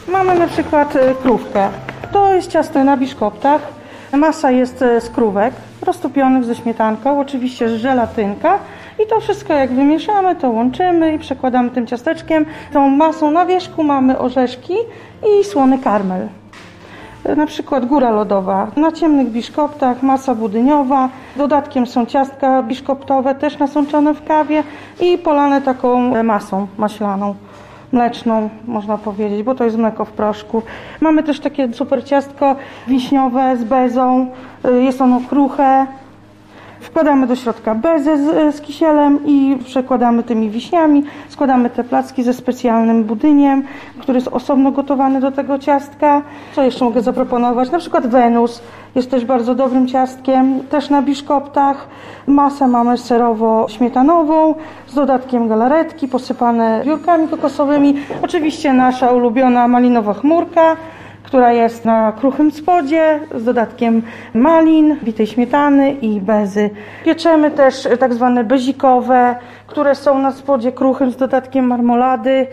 Mamy 0.09 0.35
na 0.35 0.47
przykład 0.47 0.97
e, 0.97 1.15
krówkę. 1.15 1.69
To 2.13 2.35
jest 2.35 2.51
ciasto 2.51 2.85
na 2.85 2.97
biszkoptach. 2.97 3.63
Masa 4.13 4.51
jest 4.51 4.83
e, 4.83 5.01
z 5.01 5.11
krówek 5.11 5.55
roztopionych 5.83 6.45
ze 6.45 6.55
śmietanką, 6.55 7.21
oczywiście 7.21 7.69
żelatynka. 7.69 8.59
I 9.05 9.07
to 9.07 9.21
wszystko 9.21 9.53
jak 9.53 9.73
wymieszamy, 9.73 10.37
to 10.37 10.51
łączymy 10.51 11.15
i 11.15 11.19
przekładamy 11.19 11.71
tym 11.71 11.87
ciasteczkiem. 11.87 12.47
Tą 12.73 12.91
masą 12.91 13.31
na 13.31 13.47
wierzchu 13.47 13.85
mamy 13.85 14.19
orzeszki 14.19 14.75
i 15.41 15.45
słony 15.45 15.79
karmel. 15.79 16.29
Na 17.37 17.47
przykład 17.47 17.87
góra 17.87 18.11
lodowa 18.11 18.67
na 18.77 18.93
ciemnych 18.93 19.31
biszkoptach, 19.31 20.03
masa 20.03 20.35
budyniowa. 20.35 21.09
Dodatkiem 21.37 21.87
są 21.87 22.07
ciastka 22.07 22.63
biszkoptowe, 22.63 23.35
też 23.35 23.59
nasączone 23.59 24.15
w 24.15 24.25
kawie 24.25 24.63
i 25.01 25.19
polane 25.19 25.63
taką 25.63 26.23
masą 26.25 26.67
maślaną 26.79 27.35
mleczną, 27.93 28.49
można 28.67 28.99
powiedzieć, 28.99 29.43
bo 29.43 29.55
to 29.55 29.65
jest 29.65 29.77
mleko 29.77 30.05
w 30.05 30.11
proszku. 30.13 30.63
Mamy 31.01 31.23
też 31.23 31.41
takie 31.41 31.73
super 31.73 32.05
ciastko 32.05 32.57
wiśniowe 32.89 33.57
z 33.57 33.65
bezą. 33.65 34.27
Y, 34.65 34.83
Jest 34.83 35.01
ono 35.01 35.21
kruche. 35.29 35.87
Wkładamy 36.87 37.27
do 37.27 37.37
środka 37.37 37.75
bezę 37.75 38.19
z, 38.19 38.57
z 38.57 38.61
kisielem 38.61 39.19
i 39.27 39.59
przekładamy 39.65 40.23
tymi 40.23 40.51
wiśniami. 40.51 41.05
Składamy 41.29 41.71
te 41.71 41.85
placki 41.85 42.23
ze 42.23 42.35
specjalnym 42.35 43.05
budyniem, 43.05 43.63
który 43.99 44.19
jest 44.19 44.29
osobno 44.29 44.73
gotowany 44.73 45.21
do 45.21 45.33
tego 45.33 45.59
ciastka. 45.59 46.23
Co 46.55 46.63
jeszcze 46.63 46.85
mogę 46.85 47.03
zaproponować? 47.03 47.71
Na 47.71 47.79
przykład 47.79 48.07
Wenus 48.07 48.63
jest 48.95 49.11
też 49.11 49.25
bardzo 49.25 49.55
dobrym 49.55 49.89
ciastkiem, 49.89 50.61
też 50.61 50.91
na 50.91 51.03
biszkoptach. 51.03 51.89
Masę 52.27 52.69
mamy 52.69 52.99
serowo-śmietanową 52.99 54.55
z 54.87 54.95
dodatkiem 54.95 55.49
galaretki 55.49 56.09
posypane 56.09 56.83
biurkami 56.85 57.29
kokosowymi. 57.29 57.95
Oczywiście 58.23 58.73
nasza 58.73 59.11
ulubiona 59.13 59.69
malinowa 59.69 60.15
chmurka 60.15 60.77
która 61.27 61.53
jest 61.53 61.85
na 61.85 62.13
kruchym 62.13 62.51
spodzie 62.51 63.21
z 63.35 63.45
dodatkiem 63.45 64.03
malin, 64.35 64.97
bitej 65.05 65.27
śmietany 65.27 65.91
i 65.91 66.21
bezy. 66.21 66.71
Pieczemy 67.05 67.51
też 67.51 67.89
tak 67.99 68.15
zwane 68.15 68.45
bezikowe, 68.45 69.37
które 69.67 69.95
są 69.95 70.19
na 70.19 70.33
spodzie 70.33 70.73
kruchym 70.73 71.11
z 71.11 71.17
dodatkiem 71.17 71.67
marmolady. 71.67 72.47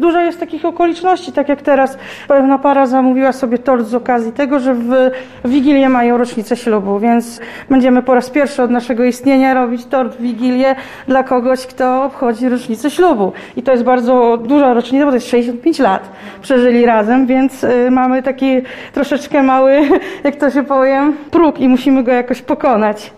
Dużo 0.00 0.20
jest 0.20 0.40
takich 0.40 0.64
okoliczności, 0.64 1.32
tak 1.32 1.48
jak 1.48 1.62
teraz 1.62 1.98
pewna 2.28 2.58
para 2.58 2.86
zamówiła 2.86 3.32
sobie 3.32 3.58
tort 3.58 3.86
z 3.86 3.94
okazji 3.94 4.32
tego, 4.32 4.58
że 4.58 4.74
w 4.74 5.10
Wigilię 5.44 5.88
mają 5.88 6.16
rocznicę 6.16 6.56
ślubu, 6.56 6.98
więc 6.98 7.40
będziemy 7.70 8.02
po 8.02 8.14
raz 8.14 8.30
pierwszy 8.30 8.62
od 8.62 8.70
naszego 8.70 9.04
istnienia 9.04 9.54
robić 9.54 9.84
tort 9.86 10.16
w 10.16 10.20
Wigilię 10.20 10.74
dla 11.08 11.22
kogoś, 11.22 11.66
kto 11.66 12.04
obchodzi 12.04 12.48
rocznicę 12.48 12.90
ślubu. 12.90 13.32
I 13.56 13.62
to 13.62 13.72
jest 13.72 13.84
bardzo 13.84 14.36
duża 14.36 14.74
rocznica, 14.74 15.04
bo 15.04 15.10
to 15.10 15.16
jest 15.16 15.28
65 15.30 15.78
lat 15.78 16.08
przeżyli 16.42 16.86
razem, 16.86 17.26
więc 17.26 17.64
y, 17.64 17.90
mamy 17.90 18.22
taki 18.22 18.62
troszeczkę 18.92 19.42
mały, 19.42 19.80
jak 20.24 20.36
to 20.36 20.50
się 20.50 20.62
powiem, 20.62 21.16
próg 21.30 21.60
i 21.60 21.68
musimy 21.68 22.02
go 22.02 22.12
jakoś 22.12 22.42
pokonać. 22.42 23.12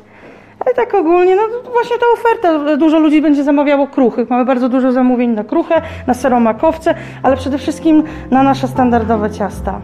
Ale 0.69 0.75
tak 0.75 0.95
ogólnie, 0.95 1.37
no 1.37 1.43
właśnie 1.73 1.97
ta 1.99 2.07
oferta, 2.13 2.77
dużo 2.77 2.99
ludzi 2.99 3.23
będzie 3.23 3.45
zamawiało 3.45 3.87
kruchych. 3.87 4.31
Mamy 4.31 4.45
bardzo 4.45 4.69
dużo 4.69 4.93
zamówień 4.93 5.31
na 5.31 5.45
kruche, 5.45 5.83
na 6.07 6.15
seromakowce, 6.15 6.95
ale 7.23 7.37
przede 7.37 7.59
wszystkim 7.59 8.03
na 8.31 8.43
nasze 8.43 8.69
standardowe 8.69 9.31
ciasta. 9.31 9.81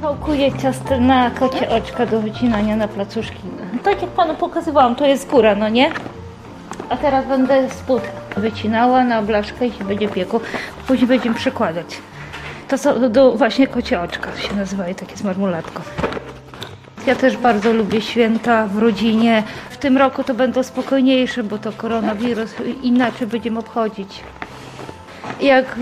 Wałkuję 0.00 0.52
ciasto 0.52 1.00
na 1.00 1.30
kocie 1.30 1.70
oczka 1.70 2.06
do 2.06 2.20
wycinania 2.20 2.76
na 2.76 2.88
placuszki. 2.88 3.42
Tak 3.82 4.02
jak 4.02 4.10
panu 4.10 4.34
pokazywałam, 4.34 4.94
to 4.94 5.06
jest 5.06 5.30
góra, 5.30 5.54
no 5.54 5.68
nie? 5.68 5.90
A 6.88 6.96
teraz 6.96 7.26
będę 7.26 7.70
spód 7.70 8.02
wycinała 8.38 9.04
na 9.04 9.22
blaszkę 9.22 9.66
i 9.66 9.72
się 9.72 9.84
będzie 9.84 10.08
piekło. 10.08 10.40
Później 10.86 11.08
będziemy 11.08 11.34
przykładać. 11.34 11.98
To 12.68 12.78
są 12.78 13.10
do 13.10 13.32
właśnie 13.32 13.66
kocie 13.66 14.00
oczka 14.00 14.36
się 14.36 14.56
nazywa 14.56 14.88
i 14.88 14.94
takie 14.94 15.16
z 15.16 15.22
marmolatką. 15.22 15.82
Ja 17.06 17.14
też 17.14 17.36
bardzo 17.36 17.72
lubię 17.72 18.00
święta 18.00 18.66
w 18.66 18.78
rodzinie. 18.78 19.42
W 19.70 19.76
tym 19.76 19.98
roku 19.98 20.24
to 20.24 20.34
będą 20.34 20.62
spokojniejsze, 20.62 21.42
bo 21.42 21.58
to 21.58 21.72
koronawirus, 21.72 22.54
inaczej 22.82 23.26
będziemy 23.26 23.58
obchodzić. 23.58 24.20
Jak 25.40 25.76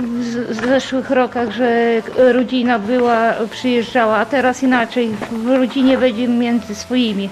w 0.50 0.66
zeszłych 0.66 1.10
rokach, 1.10 1.50
że 1.50 2.02
rodzina 2.16 2.78
była, 2.78 3.32
przyjeżdżała, 3.50 4.16
a 4.16 4.24
teraz 4.24 4.62
inaczej. 4.62 5.08
W 5.30 5.46
rodzinie 5.46 5.98
będziemy 5.98 6.34
między 6.34 6.74
swoimi. 6.74 7.28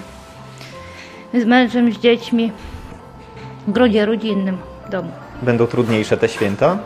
Z 1.33 1.45
mężem, 1.45 1.93
z 1.93 1.97
dziećmi. 1.97 2.51
W 3.67 3.71
gronie 3.71 4.05
rodzinnym 4.05 4.57
domu. 4.89 5.11
Będą 5.41 5.67
trudniejsze 5.67 6.17
te 6.17 6.29
święta? 6.29 6.77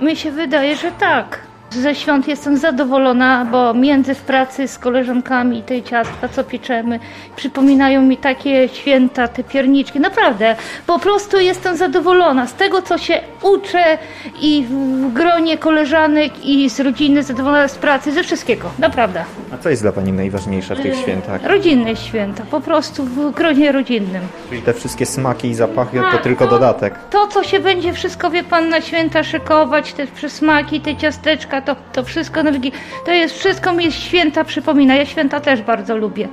Mi 0.00 0.16
się 0.16 0.30
wydaje, 0.32 0.76
że 0.76 0.92
tak. 0.92 1.47
Ze 1.70 1.94
świąt 1.94 2.28
jestem 2.28 2.56
zadowolona, 2.56 3.44
bo 3.44 3.74
między 3.74 4.14
w 4.14 4.20
pracy 4.22 4.68
z 4.68 4.78
koleżankami 4.78 5.62
te 5.62 5.82
ciastka, 5.82 6.28
co 6.28 6.44
pieczemy, 6.44 7.00
przypominają 7.36 8.02
mi 8.02 8.16
takie 8.16 8.68
święta, 8.68 9.28
te 9.28 9.44
pierniczki. 9.44 10.00
Naprawdę, 10.00 10.56
po 10.86 10.98
prostu 10.98 11.38
jestem 11.38 11.76
zadowolona 11.76 12.46
z 12.46 12.54
tego, 12.54 12.82
co 12.82 12.98
się 12.98 13.20
uczę 13.42 13.98
i 14.40 14.66
w 14.70 15.12
gronie 15.12 15.58
koleżanek 15.58 16.44
i 16.44 16.70
z 16.70 16.80
rodziny, 16.80 17.22
zadowolona 17.22 17.68
z 17.68 17.74
pracy, 17.74 18.12
ze 18.12 18.22
wszystkiego. 18.22 18.70
Naprawdę. 18.78 19.24
A 19.54 19.58
co 19.58 19.70
jest 19.70 19.82
dla 19.82 19.92
Pani 19.92 20.12
najważniejsze 20.12 20.76
w 20.76 20.80
tych 20.80 20.96
świętach? 20.96 21.44
Rodzinne 21.44 21.96
święta, 21.96 22.42
po 22.50 22.60
prostu 22.60 23.04
w 23.04 23.30
gronie 23.30 23.72
rodzinnym. 23.72 24.22
Czyli 24.48 24.62
te 24.62 24.72
wszystkie 24.72 25.06
smaki 25.06 25.48
i 25.48 25.54
zapachy 25.54 25.96
to 26.00 26.10
Tak, 26.10 26.22
tylko 26.22 26.44
to- 26.44 26.50
dodatek. 26.50 26.94
To, 27.10 27.26
co 27.26 27.44
się 27.44 27.60
będzie 27.60 27.92
wszystko, 27.92 28.30
wie 28.30 28.44
pan, 28.44 28.68
na 28.68 28.80
święta 28.80 29.22
szykować, 29.24 29.92
te 29.92 30.06
przysmaki, 30.06 30.80
te 30.80 30.96
ciasteczka, 30.96 31.57
to, 31.62 31.76
to 31.92 32.04
wszystko 32.04 32.42
na 32.42 32.52
Wigilię, 32.52 32.76
to 33.04 33.12
jest 33.12 33.34
wszystko 33.38 33.72
mi 33.72 33.92
święta 33.92 34.44
przypomina. 34.44 34.94
Ja 34.94 35.06
święta 35.06 35.40
też 35.40 35.62
bardzo 35.62 35.96
lubię. 35.96 36.28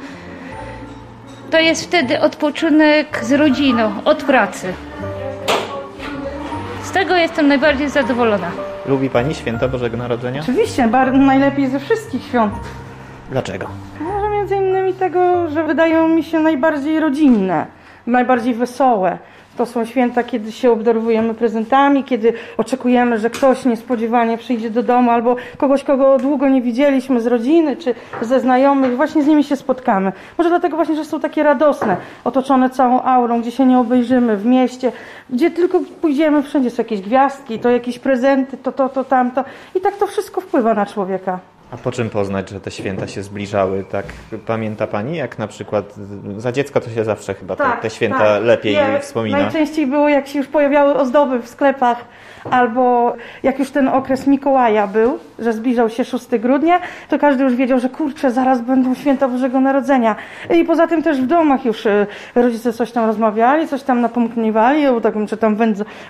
To 1.51 1.59
jest 1.59 1.83
wtedy 1.83 2.21
odpoczynek 2.21 3.19
z 3.25 3.31
rodziną, 3.31 3.91
od 4.05 4.23
pracy. 4.23 4.73
Z 6.83 6.91
tego 6.91 7.15
jestem 7.15 7.47
najbardziej 7.47 7.89
zadowolona. 7.89 8.51
Lubi 8.85 9.09
Pani 9.09 9.35
święta 9.35 9.67
Bożego 9.67 9.97
Narodzenia? 9.97 10.41
Oczywiście, 10.41 10.87
bar- 10.87 11.13
najlepiej 11.13 11.67
ze 11.67 11.79
wszystkich 11.79 12.23
świąt. 12.23 12.53
Dlaczego? 13.31 13.67
Może 13.99 14.29
między 14.29 14.55
innymi 14.55 14.93
tego, 14.93 15.49
że 15.49 15.63
wydają 15.63 16.07
mi 16.07 16.23
się 16.23 16.39
najbardziej 16.39 16.99
rodzinne, 16.99 17.65
najbardziej 18.07 18.53
wesołe. 18.53 19.17
To 19.57 19.65
są 19.65 19.85
święta, 19.85 20.23
kiedy 20.23 20.51
się 20.51 20.71
obdarowujemy 20.71 21.33
prezentami, 21.33 22.03
kiedy 22.03 22.33
oczekujemy, 22.57 23.19
że 23.19 23.29
ktoś 23.29 23.65
niespodziewanie 23.65 24.37
przyjdzie 24.37 24.69
do 24.69 24.83
domu, 24.83 25.11
albo 25.11 25.35
kogoś, 25.57 25.83
kogo 25.83 26.17
długo 26.17 26.49
nie 26.49 26.61
widzieliśmy 26.61 27.21
z 27.21 27.27
rodziny 27.27 27.75
czy 27.75 27.95
ze 28.21 28.39
znajomych, 28.39 28.95
właśnie 28.95 29.23
z 29.23 29.27
nimi 29.27 29.43
się 29.43 29.55
spotkamy. 29.55 30.11
Może 30.37 30.49
dlatego 30.49 30.75
właśnie, 30.75 30.95
że 30.95 31.05
są 31.05 31.19
takie 31.19 31.43
radosne, 31.43 31.97
otoczone 32.23 32.69
całą 32.69 33.01
aurą, 33.01 33.41
gdzie 33.41 33.51
się 33.51 33.65
nie 33.65 33.79
obejrzymy, 33.79 34.37
w 34.37 34.45
mieście, 34.45 34.91
gdzie 35.29 35.51
tylko 35.51 35.79
pójdziemy, 36.01 36.43
wszędzie 36.43 36.69
są 36.69 36.83
jakieś 36.83 37.01
gwiazdki, 37.01 37.59
to 37.59 37.69
jakieś 37.69 37.99
prezenty, 37.99 38.57
to, 38.57 38.71
to, 38.71 38.89
to, 38.89 39.03
tamto. 39.03 39.43
I 39.75 39.81
tak 39.81 39.97
to 39.97 40.07
wszystko 40.07 40.41
wpływa 40.41 40.73
na 40.73 40.85
człowieka. 40.85 41.54
A 41.71 41.77
po 41.77 41.91
czym 41.91 42.09
poznać, 42.09 42.49
że 42.49 42.61
te 42.61 42.71
święta 42.71 43.07
się 43.07 43.23
zbliżały? 43.23 43.83
Tak 43.91 44.05
pamięta 44.45 44.87
Pani, 44.87 45.17
jak 45.17 45.39
na 45.39 45.47
przykład 45.47 45.95
za 46.37 46.51
dziecka 46.51 46.81
to 46.81 46.89
się 46.89 47.03
zawsze 47.03 47.33
chyba 47.33 47.55
te, 47.55 47.63
te 47.81 47.89
święta 47.89 48.19
tak. 48.19 48.43
lepiej 48.43 48.75
Nie, 48.75 48.99
wspomina. 48.99 49.37
Najczęściej 49.37 49.87
było, 49.87 50.09
jak 50.09 50.27
się 50.27 50.39
już 50.39 50.47
pojawiały 50.47 50.95
ozdoby 50.95 51.39
w 51.39 51.47
sklepach, 51.47 52.05
albo 52.51 53.15
jak 53.43 53.59
już 53.59 53.71
ten 53.71 53.87
okres 53.87 54.27
Mikołaja 54.27 54.87
był, 54.87 55.19
że 55.39 55.53
zbliżał 55.53 55.89
się 55.89 56.05
6 56.05 56.27
grudnia, 56.39 56.79
to 57.09 57.19
każdy 57.19 57.43
już 57.43 57.55
wiedział, 57.55 57.79
że 57.79 57.89
kurczę, 57.89 58.31
zaraz 58.31 58.61
będą 58.61 58.95
święta 58.95 59.27
Bożego 59.27 59.59
Narodzenia. 59.59 60.15
I 60.53 60.63
poza 60.63 60.87
tym 60.87 61.03
też 61.03 61.21
w 61.21 61.25
domach 61.25 61.65
już 61.65 61.85
e, 61.85 62.07
rodzice 62.35 62.73
coś 62.73 62.91
tam 62.91 63.05
rozmawiali, 63.05 63.67
coś 63.67 63.83
tam 63.83 64.01
napomkniewali, 64.01 64.87
o 64.87 65.01
takim, 65.01 65.27
czy 65.27 65.37
tam 65.37 65.57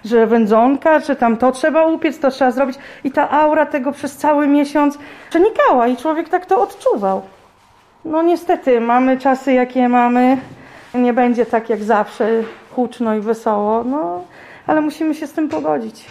że 0.05 0.27
wędzonka, 0.27 1.01
czy 1.01 1.15
tam 1.15 1.37
to 1.37 1.51
trzeba 1.51 1.85
upiec, 1.85 2.19
to 2.19 2.31
trzeba 2.31 2.51
zrobić. 2.51 2.77
I 3.03 3.11
ta 3.11 3.29
aura 3.29 3.65
tego 3.65 3.91
przez 3.91 4.17
cały 4.17 4.47
miesiąc 4.47 4.97
przenikała 5.45 5.87
i 5.87 5.97
człowiek 5.97 6.29
tak 6.29 6.45
to 6.45 6.61
odczuwał. 6.61 7.21
No 8.05 8.23
niestety, 8.23 8.81
mamy 8.81 9.17
czasy 9.17 9.53
jakie 9.53 9.89
mamy. 9.89 10.37
Nie 10.93 11.13
będzie 11.13 11.45
tak 11.45 11.69
jak 11.69 11.83
zawsze 11.83 12.43
huczno 12.75 13.15
i 13.15 13.19
wesoło, 13.19 13.83
no 13.83 14.23
ale 14.67 14.81
musimy 14.81 15.15
się 15.15 15.27
z 15.27 15.33
tym 15.33 15.49
pogodzić. 15.49 16.05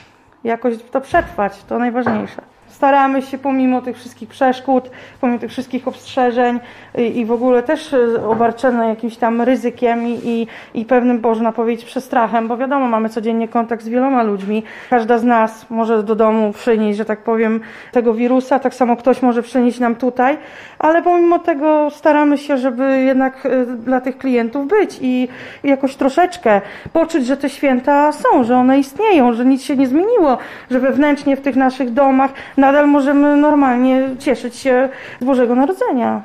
Jakoś 0.45 0.75
to 0.91 1.01
przetrwać, 1.01 1.65
to 1.69 1.79
najważniejsze. 1.79 2.43
Staramy 2.75 3.23
się 3.23 3.39
pomimo 3.39 3.83
tych 3.83 3.97
wszystkich 3.97 4.29
przeszkód, 4.29 4.91
pomimo 5.21 5.39
tych 5.39 5.51
wszystkich 5.51 5.89
ostrzeżeń 5.89 6.61
i, 6.99 7.19
i 7.19 7.25
w 7.27 7.33
ogóle 7.33 7.63
też 7.63 7.95
e, 7.95 8.27
obarczone 8.29 8.89
jakimś 8.89 9.17
tam 9.17 9.43
ryzykiem 9.43 10.07
i, 10.07 10.21
i, 10.25 10.47
i 10.81 10.85
pewnym, 10.85 11.21
można 11.23 11.53
powiedzieć, 11.53 11.85
przestrachem, 11.85 12.49
bo 12.49 12.57
wiadomo, 12.57 12.87
mamy 12.87 13.09
codziennie 13.09 13.49
kontakt 13.49 13.85
z 13.85 13.89
wieloma 13.89 14.23
ludźmi. 14.23 14.63
Każda 14.91 15.19
z 15.19 15.25
nas 15.25 15.71
może 15.71 16.03
do 16.03 16.15
domu 16.15 16.53
przynieść, 16.53 16.99
że 16.99 17.05
tak 17.05 17.23
powiem, 17.23 17.61
tego 17.93 18.15
wirusa, 18.15 18.59
tak 18.59 18.75
samo 18.75 18.97
ktoś 18.97 19.23
może 19.23 19.43
przynieść 19.43 19.81
nam 19.81 19.95
tutaj, 19.95 20.39
ale 20.79 21.03
pomimo 21.03 21.39
tego 21.39 21.91
staramy 21.91 22.39
się, 22.39 22.59
żeby 22.59 23.03
jednak 23.03 23.47
e, 23.47 23.67
dla 23.67 24.01
tych 24.01 24.19
klientów 24.19 24.69
być 24.69 24.99
i 25.01 25.29
jakoś 25.65 25.97
troszeczkę 25.97 26.61
poczuć, 26.93 27.27
że 27.27 27.37
te 27.37 27.51
święta 27.51 28.13
są, 28.13 28.45
że 28.45 28.57
one 28.57 28.79
istnieją, 28.79 29.33
że 29.33 29.45
nic 29.45 29.63
się 29.63 29.77
nie 29.77 29.87
zmieniło, 29.87 30.39
że 30.71 30.81
wewnętrznie 30.81 31.37
w 31.37 31.41
tych 31.41 31.57
naszych 31.57 31.93
domach 31.93 32.33
nadal 32.67 32.87
możemy 32.89 33.37
normalnie 33.37 34.03
cieszyć 34.19 34.57
się 34.57 34.89
z 35.21 35.25
Bożego 35.25 35.55
Narodzenia. 35.55 36.23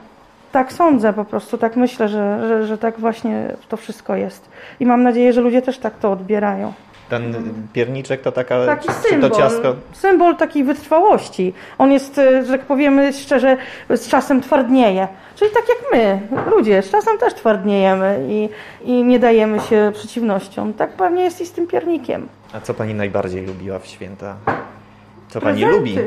Tak 0.52 0.74
sądzę 0.74 1.14
po 1.14 1.26
prostu, 1.26 1.58
tak 1.58 1.76
myślę, 1.76 2.08
że, 2.10 2.48
że, 2.48 2.66
że 2.68 2.78
tak 2.78 3.00
właśnie 3.00 3.52
to 3.70 3.78
wszystko 3.78 4.16
jest. 4.16 4.50
I 4.80 4.86
mam 4.86 5.04
nadzieję, 5.04 5.34
że 5.34 5.42
ludzie 5.42 5.62
też 5.62 5.78
tak 5.78 5.94
to 6.00 6.12
odbierają. 6.12 6.74
Ten 7.10 7.34
pierniczek 7.74 8.22
to 8.22 8.32
taka, 8.32 8.66
Taki 8.66 8.88
czy, 8.88 8.94
czy 9.04 9.10
symbol, 9.10 9.30
to 9.30 9.38
ciasto? 9.38 9.76
symbol 9.94 10.36
takiej 10.36 10.64
wytrwałości. 10.64 11.54
On 11.78 11.92
jest, 11.92 12.18
e, 12.18 12.46
że 12.46 12.52
tak 12.58 12.62
powiemy 12.62 13.14
szczerze, 13.14 13.58
z 13.90 14.08
czasem 14.10 14.42
twardnieje. 14.42 15.08
Czyli 15.36 15.52
tak 15.52 15.64
jak 15.70 15.78
my, 15.94 16.20
ludzie, 16.52 16.82
z 16.82 16.90
czasem 16.92 17.18
też 17.18 17.34
twardniejemy 17.34 18.26
i, 18.30 18.50
i 18.84 19.04
nie 19.04 19.20
dajemy 19.20 19.60
się 19.60 19.92
przeciwnościom. 19.94 20.74
Tak 20.74 20.90
pewnie 20.90 21.24
jest 21.24 21.42
i 21.42 21.46
z 21.46 21.52
tym 21.52 21.68
piernikiem. 21.68 22.28
A 22.54 22.60
co 22.62 22.74
pani 22.74 22.94
najbardziej 22.94 23.46
lubiła 23.46 23.80
w 23.80 23.88
święta? 23.88 24.36
Co 25.30 25.42
pani 25.42 25.64
Prezenty. 25.66 25.78
lubi? 25.80 25.98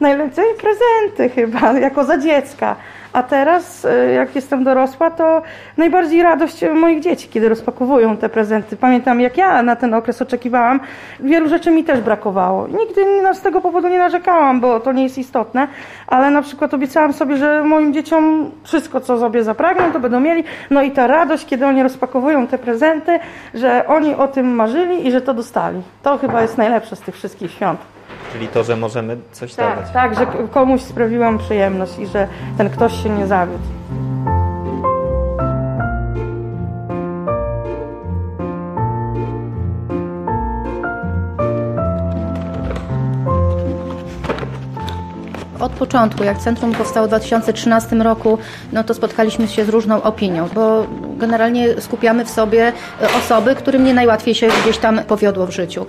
Najlepiej 0.00 0.44
prezenty 0.60 1.34
chyba, 1.34 1.72
jako 1.72 2.04
za 2.04 2.18
dziecka. 2.18 2.76
A 3.12 3.22
teraz, 3.22 3.84
y, 3.84 4.12
jak 4.14 4.34
jestem 4.34 4.64
dorosła, 4.64 5.10
to 5.10 5.42
najbardziej 5.76 6.22
radość 6.22 6.64
moich 6.74 7.00
dzieci, 7.00 7.28
kiedy 7.28 7.48
rozpakowują 7.48 8.16
te 8.16 8.28
prezenty. 8.28 8.76
Pamiętam, 8.76 9.20
jak 9.20 9.36
ja 9.36 9.62
na 9.62 9.76
ten 9.76 9.94
okres 9.94 10.22
oczekiwałam, 10.22 10.80
wielu 11.20 11.48
rzeczy 11.48 11.70
mi 11.70 11.84
też 11.84 12.00
brakowało. 12.00 12.68
Nigdy 12.68 13.04
nie- 13.04 13.34
z 13.34 13.40
tego 13.40 13.60
powodu 13.60 13.88
nie 13.88 13.98
narzekałam, 13.98 14.60
bo 14.60 14.80
to 14.80 14.92
nie 14.92 15.02
jest 15.02 15.18
istotne, 15.18 15.68
ale 16.06 16.30
na 16.30 16.42
przykład 16.42 16.74
obiecałam 16.74 17.12
sobie, 17.12 17.36
że 17.36 17.62
moim 17.64 17.92
dzieciom 17.92 18.50
wszystko, 18.64 19.00
co 19.00 19.18
sobie 19.18 19.44
zapragną, 19.44 19.92
to 19.92 20.00
będą 20.00 20.20
mieli. 20.20 20.44
No 20.70 20.82
i 20.82 20.90
ta 20.90 21.06
radość, 21.06 21.46
kiedy 21.46 21.66
oni 21.66 21.82
rozpakowują 21.82 22.46
te 22.46 22.58
prezenty, 22.58 23.18
że 23.54 23.84
oni 23.86 24.14
o 24.14 24.28
tym 24.28 24.54
marzyli 24.54 25.06
i 25.06 25.12
że 25.12 25.20
to 25.20 25.34
dostali. 25.34 25.82
To 26.02 26.18
chyba 26.18 26.42
jest 26.42 26.58
najlepsze 26.58 26.96
z 26.96 27.00
tych 27.00 27.14
wszystkich 27.14 27.50
świąt. 27.50 27.80
Czyli 28.32 28.48
to, 28.48 28.64
że 28.64 28.76
możemy 28.76 29.16
coś 29.32 29.54
dawać. 29.54 29.90
Tak, 29.92 30.16
tak, 30.16 30.18
że 30.18 30.48
komuś 30.48 30.80
sprawiłam 30.80 31.38
przyjemność 31.38 31.98
i 31.98 32.06
że 32.06 32.28
ten 32.58 32.70
ktoś 32.70 33.02
się 33.02 33.08
nie 33.08 33.26
zawiódł. 33.26 33.79
Początku, 45.80 46.24
jak 46.24 46.38
centrum 46.38 46.72
powstało 46.72 47.06
w 47.06 47.08
2013 47.08 47.96
roku, 47.96 48.38
no 48.72 48.84
to 48.84 48.94
spotkaliśmy 48.94 49.48
się 49.48 49.64
z 49.64 49.68
różną 49.68 50.02
opinią, 50.02 50.48
bo 50.54 50.86
generalnie 51.16 51.80
skupiamy 51.80 52.24
w 52.24 52.30
sobie 52.30 52.72
e, 53.02 53.08
osoby, 53.18 53.54
którym 53.54 53.84
nie 53.84 53.94
najłatwiej 53.94 54.34
się 54.34 54.48
gdzieś 54.62 54.78
tam 54.78 54.98
powiodło 54.98 55.46
w 55.46 55.50
życiu. 55.50 55.86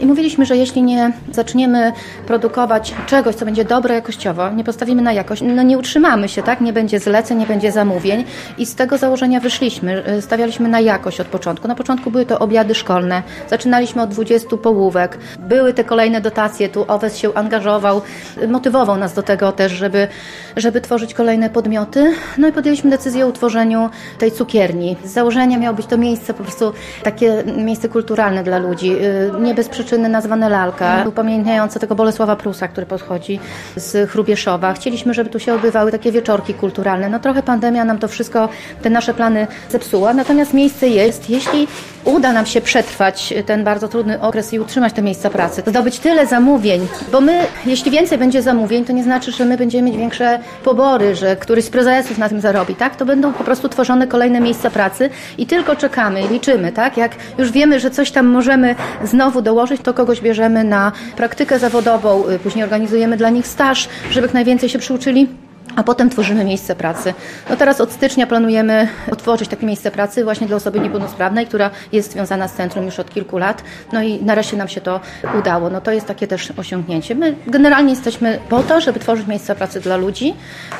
I 0.00 0.06
mówiliśmy, 0.06 0.46
że 0.46 0.56
jeśli 0.56 0.82
nie 0.82 1.12
zaczniemy 1.32 1.92
produkować 2.26 2.94
czegoś, 3.06 3.34
co 3.34 3.44
będzie 3.44 3.64
dobre 3.64 3.94
jakościowo, 3.94 4.50
nie 4.50 4.64
postawimy 4.64 5.02
na 5.02 5.12
jakość, 5.12 5.42
no 5.56 5.62
nie 5.62 5.78
utrzymamy 5.78 6.28
się, 6.28 6.42
tak? 6.42 6.60
Nie 6.60 6.72
będzie 6.72 7.00
zleceń, 7.00 7.38
nie 7.38 7.46
będzie 7.46 7.72
zamówień 7.72 8.24
i 8.58 8.66
z 8.66 8.74
tego 8.74 8.98
założenia 8.98 9.40
wyszliśmy. 9.40 10.04
E, 10.04 10.22
Stawialiśmy 10.22 10.68
na 10.68 10.80
jakość 10.80 11.20
od 11.20 11.26
początku. 11.26 11.68
Na 11.68 11.74
początku 11.74 12.10
były 12.10 12.26
to 12.26 12.38
obiady 12.38 12.74
szkolne. 12.74 13.22
Zaczynaliśmy 13.50 14.02
od 14.02 14.10
20 14.10 14.56
połówek. 14.56 15.18
Były 15.38 15.74
te 15.74 15.84
kolejne 15.84 16.20
dotacje, 16.20 16.68
tu 16.68 16.84
Owes 16.88 17.16
się 17.16 17.34
angażował, 17.34 18.02
e, 18.40 18.46
motywował 18.46 18.96
nas 18.96 19.14
do 19.14 19.22
tego 19.22 19.31
też, 19.36 19.72
żeby, 19.72 20.08
żeby 20.56 20.80
tworzyć 20.80 21.14
kolejne 21.14 21.50
podmioty. 21.50 22.12
No 22.38 22.48
i 22.48 22.52
podjęliśmy 22.52 22.90
decyzję 22.90 23.24
o 23.26 23.28
utworzeniu 23.28 23.90
tej 24.18 24.32
cukierni. 24.32 24.96
Z 25.04 25.10
założenia 25.12 25.58
miało 25.58 25.76
być 25.76 25.86
to 25.86 25.98
miejsce 25.98 26.34
po 26.34 26.42
prostu 26.42 26.72
takie 27.02 27.44
miejsce 27.56 27.88
kulturalne 27.88 28.44
dla 28.44 28.58
ludzi. 28.58 28.88
Yy, 28.88 29.40
Nie 29.40 29.54
bez 29.54 29.68
przyczyny 29.68 30.08
nazwane 30.08 30.48
Lalka, 30.48 31.04
upamiętniające 31.08 31.80
tego 31.80 31.94
Bolesława 31.94 32.36
Prusa, 32.36 32.68
który 32.68 32.86
podchodzi 32.86 33.40
z 33.76 34.10
Chrubieszowa. 34.10 34.72
Chcieliśmy, 34.72 35.14
żeby 35.14 35.30
tu 35.30 35.38
się 35.38 35.54
odbywały 35.54 35.92
takie 35.92 36.12
wieczorki 36.12 36.54
kulturalne. 36.54 37.08
No 37.08 37.18
trochę 37.18 37.42
pandemia 37.42 37.84
nam 37.84 37.98
to 37.98 38.08
wszystko, 38.08 38.48
te 38.82 38.90
nasze 38.90 39.14
plany 39.14 39.46
zepsuła, 39.70 40.14
natomiast 40.14 40.54
miejsce 40.54 40.88
jest. 40.88 41.30
Jeśli 41.30 41.68
uda 42.04 42.32
nam 42.32 42.46
się 42.46 42.60
przetrwać 42.60 43.34
ten 43.46 43.64
bardzo 43.64 43.88
trudny 43.88 44.20
okres 44.20 44.52
i 44.52 44.60
utrzymać 44.60 44.92
te 44.92 45.02
miejsca 45.02 45.30
pracy, 45.30 45.62
zdobyć 45.66 45.98
tyle 45.98 46.26
zamówień, 46.26 46.86
bo 47.12 47.20
my, 47.20 47.40
jeśli 47.66 47.90
więcej 47.90 48.18
będzie 48.18 48.42
zamówień, 48.42 48.84
to 48.84 48.92
nie 48.92 49.04
znaczy, 49.04 49.21
że 49.30 49.44
my 49.44 49.56
będziemy 49.56 49.88
mieć 49.88 49.96
większe 49.98 50.38
pobory, 50.64 51.14
że 51.14 51.36
któryś 51.36 51.64
z 51.64 51.70
prezesów 51.70 52.18
na 52.18 52.28
tym 52.28 52.40
zarobi, 52.40 52.74
tak? 52.74 52.96
To 52.96 53.04
będą 53.04 53.32
po 53.32 53.44
prostu 53.44 53.68
tworzone 53.68 54.06
kolejne 54.06 54.40
miejsca 54.40 54.70
pracy 54.70 55.10
i 55.38 55.46
tylko 55.46 55.76
czekamy 55.76 56.22
i 56.22 56.28
liczymy, 56.28 56.72
tak? 56.72 56.96
Jak 56.96 57.12
już 57.38 57.50
wiemy, 57.52 57.80
że 57.80 57.90
coś 57.90 58.10
tam 58.10 58.26
możemy 58.26 58.74
znowu 59.04 59.42
dołożyć, 59.42 59.80
to 59.80 59.94
kogoś 59.94 60.20
bierzemy 60.20 60.64
na 60.64 60.92
praktykę 61.16 61.58
zawodową, 61.58 62.28
y, 62.28 62.38
później 62.38 62.64
organizujemy 62.64 63.16
dla 63.16 63.30
nich 63.30 63.46
staż, 63.46 63.88
żeby 64.10 64.26
jak 64.26 64.34
najwięcej 64.34 64.68
się 64.68 64.78
przyuczyli 64.78 65.41
a 65.76 65.82
potem 65.82 66.10
tworzymy 66.10 66.44
miejsce 66.44 66.76
pracy. 66.76 67.14
No 67.50 67.56
teraz 67.56 67.80
od 67.80 67.92
stycznia 67.92 68.26
planujemy 68.26 68.88
otworzyć 69.12 69.48
takie 69.48 69.66
miejsce 69.66 69.90
pracy 69.90 70.24
właśnie 70.24 70.46
dla 70.46 70.56
osoby 70.56 70.80
niepełnosprawnej, 70.80 71.46
która 71.46 71.70
jest 71.92 72.12
związana 72.12 72.48
z 72.48 72.54
centrum 72.54 72.84
już 72.84 72.98
od 72.98 73.10
kilku 73.10 73.38
lat. 73.38 73.62
No 73.92 74.02
i 74.02 74.24
nareszcie 74.24 74.56
nam 74.56 74.68
się 74.68 74.80
to 74.80 75.00
udało. 75.38 75.70
No 75.70 75.80
to 75.80 75.92
jest 75.92 76.06
takie 76.06 76.26
też 76.26 76.52
osiągnięcie. 76.56 77.14
My 77.14 77.34
generalnie 77.46 77.90
jesteśmy 77.90 78.38
po 78.48 78.62
to, 78.62 78.80
żeby 78.80 79.00
tworzyć 79.00 79.26
miejsca 79.26 79.54
pracy 79.54 79.80
dla 79.80 79.96
ludzi, 79.96 80.34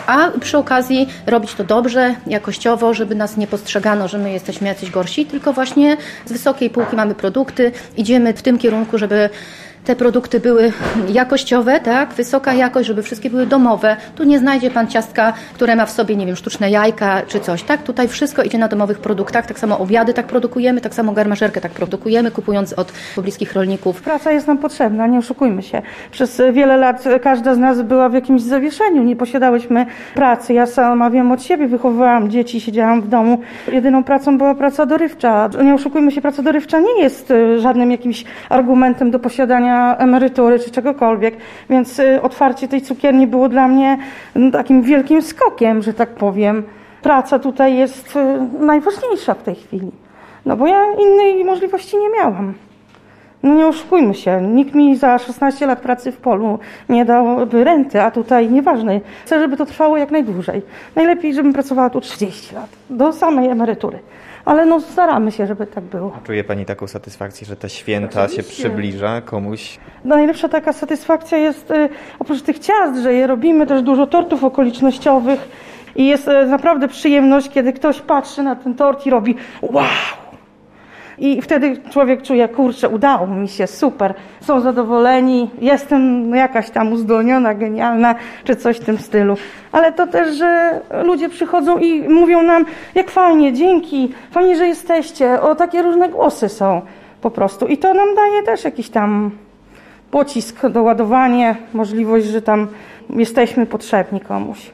a 0.07 0.31
przy 0.41 0.59
okazji 0.59 1.09
robić 1.27 1.55
to 1.55 1.65
dobrze, 1.65 2.15
jakościowo, 2.27 2.95
żeby 2.95 3.15
nas 3.15 3.37
nie 3.37 3.47
postrzegano, 3.47 4.09
że 4.09 4.19
my 4.19 4.33
jesteśmy 4.33 4.69
jacyś 4.69 4.91
gorsi, 4.91 5.27
tylko 5.27 5.53
właśnie 5.53 5.97
z 6.27 6.33
wysokiej 6.33 6.71
półki 6.71 6.97
mamy 6.97 7.15
produkty, 7.15 7.73
idziemy 7.97 8.33
w 8.35 8.43
tym 8.43 8.59
kierunku, 8.59 8.99
żeby 8.99 9.31
te 9.85 9.97
produkty 9.97 10.41
były 10.41 10.73
jakościowe, 11.09 11.81
tak, 11.81 12.13
wysoka 12.13 12.55
jakość, 12.55 12.89
żeby 12.89 13.03
wszystkie 13.03 13.31
były 13.31 13.47
domowe. 13.47 13.97
Tu 14.15 14.25
nie 14.25 14.39
znajdzie 14.39 14.71
pan 14.71 14.87
ciastka, 14.87 15.33
które 15.55 15.77
ma 15.77 15.87
w 15.87 15.91
sobie, 15.91 16.17
nie 16.17 16.27
wiem, 16.27 16.37
sztuczne 16.37 16.71
jajka 16.71 17.23
czy 17.27 17.41
coś, 17.41 17.63
tak? 17.63 17.83
Tutaj 17.83 18.09
wszystko 18.09 18.43
idzie 18.43 18.59
na 18.59 18.69
domowych 18.69 18.99
produktach, 18.99 19.47
tak 19.47 19.59
samo 19.59 19.79
obiady 19.79 20.15
tak 20.15 20.27
produkujemy, 20.27 20.81
tak 20.81 20.95
samo 20.95 21.13
garmażerkę 21.13 21.61
tak 21.61 21.73
produkujemy, 21.73 22.31
kupując 22.31 22.73
od 22.73 22.93
pobliskich 23.17 23.53
rolników. 23.53 24.03
Praca 24.03 24.33
jest 24.33 24.47
nam 24.47 24.59
potrzebna, 24.59 25.07
nie 25.07 25.19
oszukujmy 25.19 25.63
się. 25.63 25.83
Przez 26.11 26.43
wiele 26.53 26.77
lat 26.77 27.05
każda 27.23 27.55
z 27.55 27.59
nas 27.59 27.83
była 27.83 28.09
w 28.09 28.15
jakimś 28.15 28.43
zawieszeniu, 28.43 29.03
nie 29.03 29.17
posiadałyśmy 29.17 29.87
pracy. 30.15 30.53
Ja 30.53 30.67
sama 30.67 31.11
wiem 31.11 31.33
od 31.33 31.43
siebie, 31.43 31.69
wychowywałam 31.69 32.31
dzieci, 32.31 32.61
siedziałam 32.61 33.03
w 33.03 33.09
domu. 33.09 33.41
Jedyną 33.73 34.05
pracą 34.05 34.39
była 34.39 34.55
praca 34.55 34.87
dorywcza. 34.87 35.49
Nie 35.65 35.75
oszukujmy 35.75 36.13
się, 36.13 36.21
praca 36.21 36.43
dorywcza 36.43 36.81
nie 36.81 37.03
jest 37.03 37.31
y, 37.31 37.61
żadnym 37.61 37.91
jakimś 37.91 38.25
argumentem 38.49 39.11
do 39.11 39.19
posiadania 39.19 39.72
emerytury 39.99 40.59
czy 40.59 40.71
czegokolwiek, 40.71 41.37
więc 41.71 41.99
y, 41.99 42.23
otwarcie 42.23 42.69
tej 42.69 42.83
cukierni 42.83 43.27
było 43.27 43.49
dla 43.49 43.69
mnie 43.69 43.99
mm, 44.37 44.53
takim 44.53 44.83
wielkim 44.83 45.23
skokiem, 45.23 45.83
że 45.83 45.95
tak 45.95 46.09
powiem. 46.09 46.63
Praca 47.03 47.39
tutaj 47.39 47.77
jest 47.77 48.17
y, 48.17 48.65
najważniejsza 48.65 49.35
w 49.35 49.43
tej 49.43 49.55
chwili. 49.55 49.91
No 50.47 50.57
bo 50.57 50.67
ja 50.67 50.87
innej 50.93 51.45
możliwości 51.45 51.97
nie 51.97 52.11
miałam. 52.11 52.55
No 53.43 53.55
nie 53.55 53.67
oszukujmy 53.67 54.15
się, 54.15 54.43
nikt 54.43 54.75
mi 54.75 54.97
za 54.97 55.19
16 55.19 55.67
lat 55.67 55.81
pracy 55.81 56.13
w 56.13 56.17
polu 56.17 56.59
nie 56.89 57.05
dałby 57.05 57.65
renty, 57.65 58.03
a 58.03 58.11
tutaj 58.11 58.51
nieważne. 58.51 59.01
Chcę, 59.25 59.41
żeby 59.41 59.57
to 59.57 59.67
trwało 59.67 59.97
jak 59.97 60.11
najdłużej. 60.11 60.63
Najlepiej, 60.97 61.35
żebym 61.35 61.53
pracowała 61.53 61.91
tu 61.91 62.01
30 62.01 62.55
lat, 62.55 62.69
do 62.91 63.13
samej 63.13 63.49
emerytury. 63.49 63.99
Ale 64.45 64.67
no 64.67 64.81
staramy 64.81 65.33
się, 65.33 65.47
żeby 65.47 65.67
tak 65.67 65.85
było. 65.85 66.13
Czuje 66.25 66.45
pani 66.45 66.65
taką 66.65 66.87
satysfakcję, 66.87 67.47
że 67.47 67.57
te 67.57 67.69
święta 67.69 68.29
się 68.29 68.35
Oczywiście. 68.35 68.53
przybliża 68.53 69.21
komuś? 69.21 69.79
No, 70.05 70.17
najlepsza 70.17 70.49
taka 70.49 70.73
satysfakcja 70.73 71.39
jest 71.39 71.71
y, 71.71 71.89
oprócz 72.19 72.43
tych 72.43 72.59
ciast, 72.59 73.03
że 73.03 73.15
je 73.15 73.27
robimy, 73.27 73.67
też 73.67 73.83
dużo 73.83 74.07
tortów 74.07 74.45
okolicznościowych 74.45 75.49
i 75.97 76.07
jest 76.07 76.29
y, 76.29 76.47
naprawdę 76.47 76.89
przyjemność, 76.89 77.49
kiedy 77.49 77.73
ktoś 77.73 78.01
patrzy 78.01 78.43
na 78.43 78.57
ten 78.57 78.75
tort 78.75 79.07
i 79.07 79.11
robi 79.11 79.35
wow! 79.63 79.85
I 81.23 81.43
wtedy 81.43 81.77
człowiek 81.91 82.23
czuje, 82.23 82.49
kurczę, 82.49 82.89
udało 82.89 83.27
mi 83.27 83.49
się, 83.49 83.67
super, 83.67 84.15
są 84.41 84.61
zadowoleni, 84.61 85.51
jestem 85.61 86.35
jakaś 86.35 86.71
tam 86.71 86.93
uzdolniona, 86.93 87.55
genialna, 87.55 88.15
czy 88.45 88.57
coś 88.57 88.77
w 88.77 88.85
tym 88.85 88.99
stylu. 88.99 89.37
Ale 89.73 89.93
to 89.93 90.07
też, 90.07 90.37
że 90.37 90.81
ludzie 91.05 91.29
przychodzą 91.29 91.79
i 91.79 92.09
mówią 92.09 92.43
nam, 92.43 92.65
jak 92.95 93.11
fajnie, 93.11 93.53
dzięki, 93.53 94.13
fajnie, 94.31 94.57
że 94.57 94.67
jesteście, 94.69 95.41
o 95.41 95.55
takie 95.55 95.83
różne 95.83 96.09
głosy 96.09 96.49
są 96.49 96.83
po 97.21 97.31
prostu. 97.31 97.67
I 97.67 97.79
to 97.79 97.95
nam 97.95 98.15
daje 98.15 98.43
też 98.43 98.65
jakiś 98.65 98.91
tam 98.91 99.31
pocisk, 100.11 100.67
doładowanie, 100.69 101.57
możliwość, 101.73 102.27
że 102.27 102.43
tam 102.43 102.69
jesteśmy 103.11 103.67
potrzebni 103.67 104.21
komuś. 104.21 104.71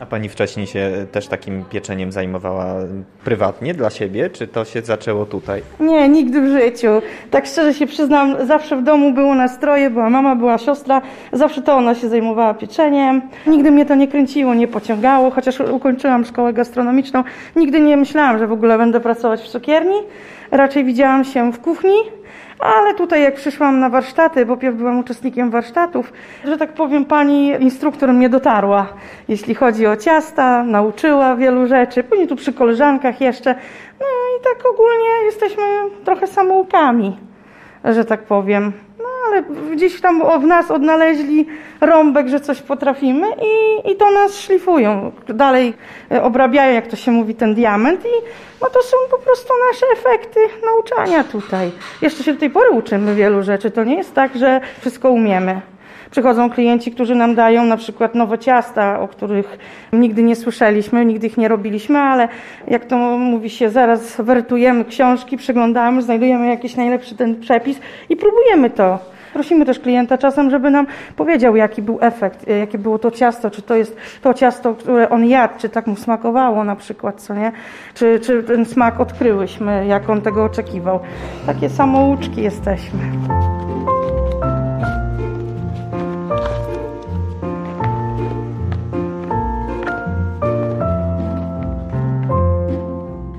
A 0.00 0.06
pani 0.06 0.28
wcześniej 0.28 0.66
się 0.66 1.06
też 1.12 1.28
takim 1.28 1.64
pieczeniem 1.64 2.12
zajmowała 2.12 2.74
prywatnie 3.24 3.74
dla 3.74 3.90
siebie, 3.90 4.30
czy 4.30 4.46
to 4.46 4.64
się 4.64 4.82
zaczęło 4.82 5.26
tutaj? 5.26 5.62
Nie, 5.80 6.08
nigdy 6.08 6.40
w 6.40 6.46
życiu. 6.46 6.88
Tak 7.30 7.46
szczerze 7.46 7.74
się 7.74 7.86
przyznam, 7.86 8.46
zawsze 8.46 8.76
w 8.76 8.82
domu 8.82 9.12
było 9.12 9.34
nastroje, 9.34 9.90
była 9.90 10.10
mama, 10.10 10.36
była 10.36 10.58
siostra, 10.58 11.02
zawsze 11.32 11.62
to 11.62 11.74
ona 11.74 11.94
się 11.94 12.08
zajmowała 12.08 12.54
pieczeniem. 12.54 13.22
Nigdy 13.46 13.70
mnie 13.70 13.86
to 13.86 13.94
nie 13.94 14.08
kręciło, 14.08 14.54
nie 14.54 14.68
pociągało, 14.68 15.30
chociaż 15.30 15.60
ukończyłam 15.60 16.24
szkołę 16.24 16.52
gastronomiczną. 16.52 17.24
Nigdy 17.56 17.80
nie 17.80 17.96
myślałam, 17.96 18.38
że 18.38 18.46
w 18.46 18.52
ogóle 18.52 18.78
będę 18.78 19.00
pracować 19.00 19.40
w 19.40 19.48
cukierni. 19.48 19.96
Raczej 20.50 20.84
widziałam 20.84 21.24
się 21.24 21.52
w 21.52 21.60
kuchni. 21.60 21.96
Ale 22.60 22.94
tutaj 22.94 23.22
jak 23.22 23.34
przyszłam 23.34 23.80
na 23.80 23.88
warsztaty, 23.88 24.46
bo 24.46 24.56
pierw 24.56 24.76
byłam 24.76 24.98
uczestnikiem 24.98 25.50
warsztatów, 25.50 26.12
że 26.44 26.56
tak 26.56 26.72
powiem 26.72 27.04
pani 27.04 27.48
instruktor 27.60 28.12
mnie 28.12 28.28
dotarła, 28.28 28.86
jeśli 29.28 29.54
chodzi 29.54 29.86
o 29.86 29.96
ciasta, 29.96 30.64
nauczyła 30.64 31.36
wielu 31.36 31.66
rzeczy, 31.66 32.02
później 32.04 32.28
tu 32.28 32.36
przy 32.36 32.52
koleżankach 32.52 33.20
jeszcze. 33.20 33.54
No 34.00 34.06
i 34.06 34.44
tak 34.44 34.66
ogólnie 34.66 35.24
jesteśmy 35.24 35.62
trochę 36.04 36.26
samoukami, 36.26 37.16
że 37.84 38.04
tak 38.04 38.22
powiem. 38.22 38.72
No 38.98 39.09
ale 39.30 39.42
gdzieś 39.76 40.00
tam 40.00 40.22
w 40.40 40.46
nas 40.46 40.70
odnaleźli 40.70 41.46
rąbek, 41.80 42.28
że 42.28 42.40
coś 42.40 42.62
potrafimy 42.62 43.26
i, 43.28 43.90
i 43.90 43.96
to 43.96 44.10
nas 44.10 44.40
szlifują. 44.40 45.12
Dalej 45.28 45.74
e, 46.10 46.22
obrabiają, 46.22 46.74
jak 46.74 46.86
to 46.86 46.96
się 46.96 47.10
mówi, 47.10 47.34
ten 47.34 47.54
diament 47.54 48.04
i 48.04 48.24
no 48.62 48.70
to 48.70 48.82
są 48.82 48.96
po 49.10 49.18
prostu 49.18 49.52
nasze 49.72 49.86
efekty 49.92 50.40
nauczania 50.64 51.24
tutaj. 51.24 51.70
Jeszcze 52.02 52.24
się 52.24 52.32
do 52.32 52.40
tej 52.40 52.50
pory 52.50 52.70
uczymy 52.70 53.14
wielu 53.14 53.42
rzeczy. 53.42 53.70
To 53.70 53.84
nie 53.84 53.94
jest 53.94 54.14
tak, 54.14 54.36
że 54.36 54.60
wszystko 54.80 55.10
umiemy. 55.10 55.60
Przychodzą 56.10 56.50
klienci, 56.50 56.92
którzy 56.92 57.14
nam 57.14 57.34
dają 57.34 57.64
na 57.64 57.76
przykład 57.76 58.14
nowe 58.14 58.38
ciasta, 58.38 59.00
o 59.00 59.08
których 59.08 59.58
nigdy 59.92 60.22
nie 60.22 60.36
słyszeliśmy, 60.36 61.04
nigdy 61.04 61.26
ich 61.26 61.36
nie 61.36 61.48
robiliśmy, 61.48 61.98
ale 61.98 62.28
jak 62.68 62.84
to 62.84 62.96
mówi 63.18 63.50
się, 63.50 63.70
zaraz 63.70 64.20
wertujemy 64.20 64.84
książki, 64.84 65.36
przeglądamy, 65.36 66.02
znajdujemy 66.02 66.48
jakiś 66.48 66.76
najlepszy 66.76 67.16
ten 67.16 67.40
przepis 67.40 67.80
i 68.08 68.16
próbujemy 68.16 68.70
to. 68.70 68.98
Prosimy 69.32 69.66
też 69.66 69.78
klienta 69.78 70.18
czasem, 70.18 70.50
żeby 70.50 70.70
nam 70.70 70.86
powiedział, 71.16 71.56
jaki 71.56 71.82
był 71.82 71.98
efekt, 72.00 72.48
e, 72.48 72.58
jakie 72.58 72.78
było 72.78 72.98
to 72.98 73.10
ciasto, 73.10 73.50
czy 73.50 73.62
to 73.62 73.74
jest 73.74 73.96
to 74.22 74.34
ciasto, 74.34 74.74
które 74.74 75.10
on 75.10 75.24
jadł, 75.24 75.54
czy 75.58 75.68
tak 75.68 75.86
mu 75.86 75.96
smakowało 75.96 76.64
na 76.64 76.76
przykład, 76.76 77.22
co 77.22 77.34
nie? 77.34 77.52
Czy, 77.94 78.20
czy 78.20 78.42
ten 78.42 78.64
smak 78.64 79.00
odkryłyśmy, 79.00 79.86
jak 79.86 80.10
on 80.10 80.22
tego 80.22 80.44
oczekiwał. 80.44 81.00
Takie 81.46 81.68
samouczki 81.68 82.42
jesteśmy. 82.42 83.00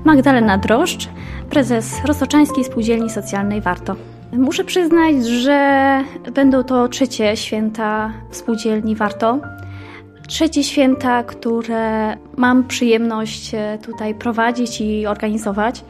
Magdalena 0.04 0.58
Droszcz, 0.58 1.08
prezes 1.50 2.04
Rosoczańskiej 2.04 2.64
Spółdzielni 2.64 3.10
Socjalnej 3.10 3.60
Warto. 3.60 3.96
Muszę 4.32 4.64
przyznać, 4.64 5.26
że 5.26 6.00
będą 6.34 6.64
to 6.64 6.88
trzecie 6.88 7.36
święta 7.36 8.12
w 8.30 8.36
Warto. 8.96 9.38
Trzecie 10.28 10.64
święta, 10.64 11.22
które 11.22 12.16
mam 12.36 12.64
przyjemność 12.68 13.54
e, 13.54 13.78
tutaj 13.82 14.14
prowadzić 14.14 14.80
i 14.80 15.06
organizować. 15.06 15.84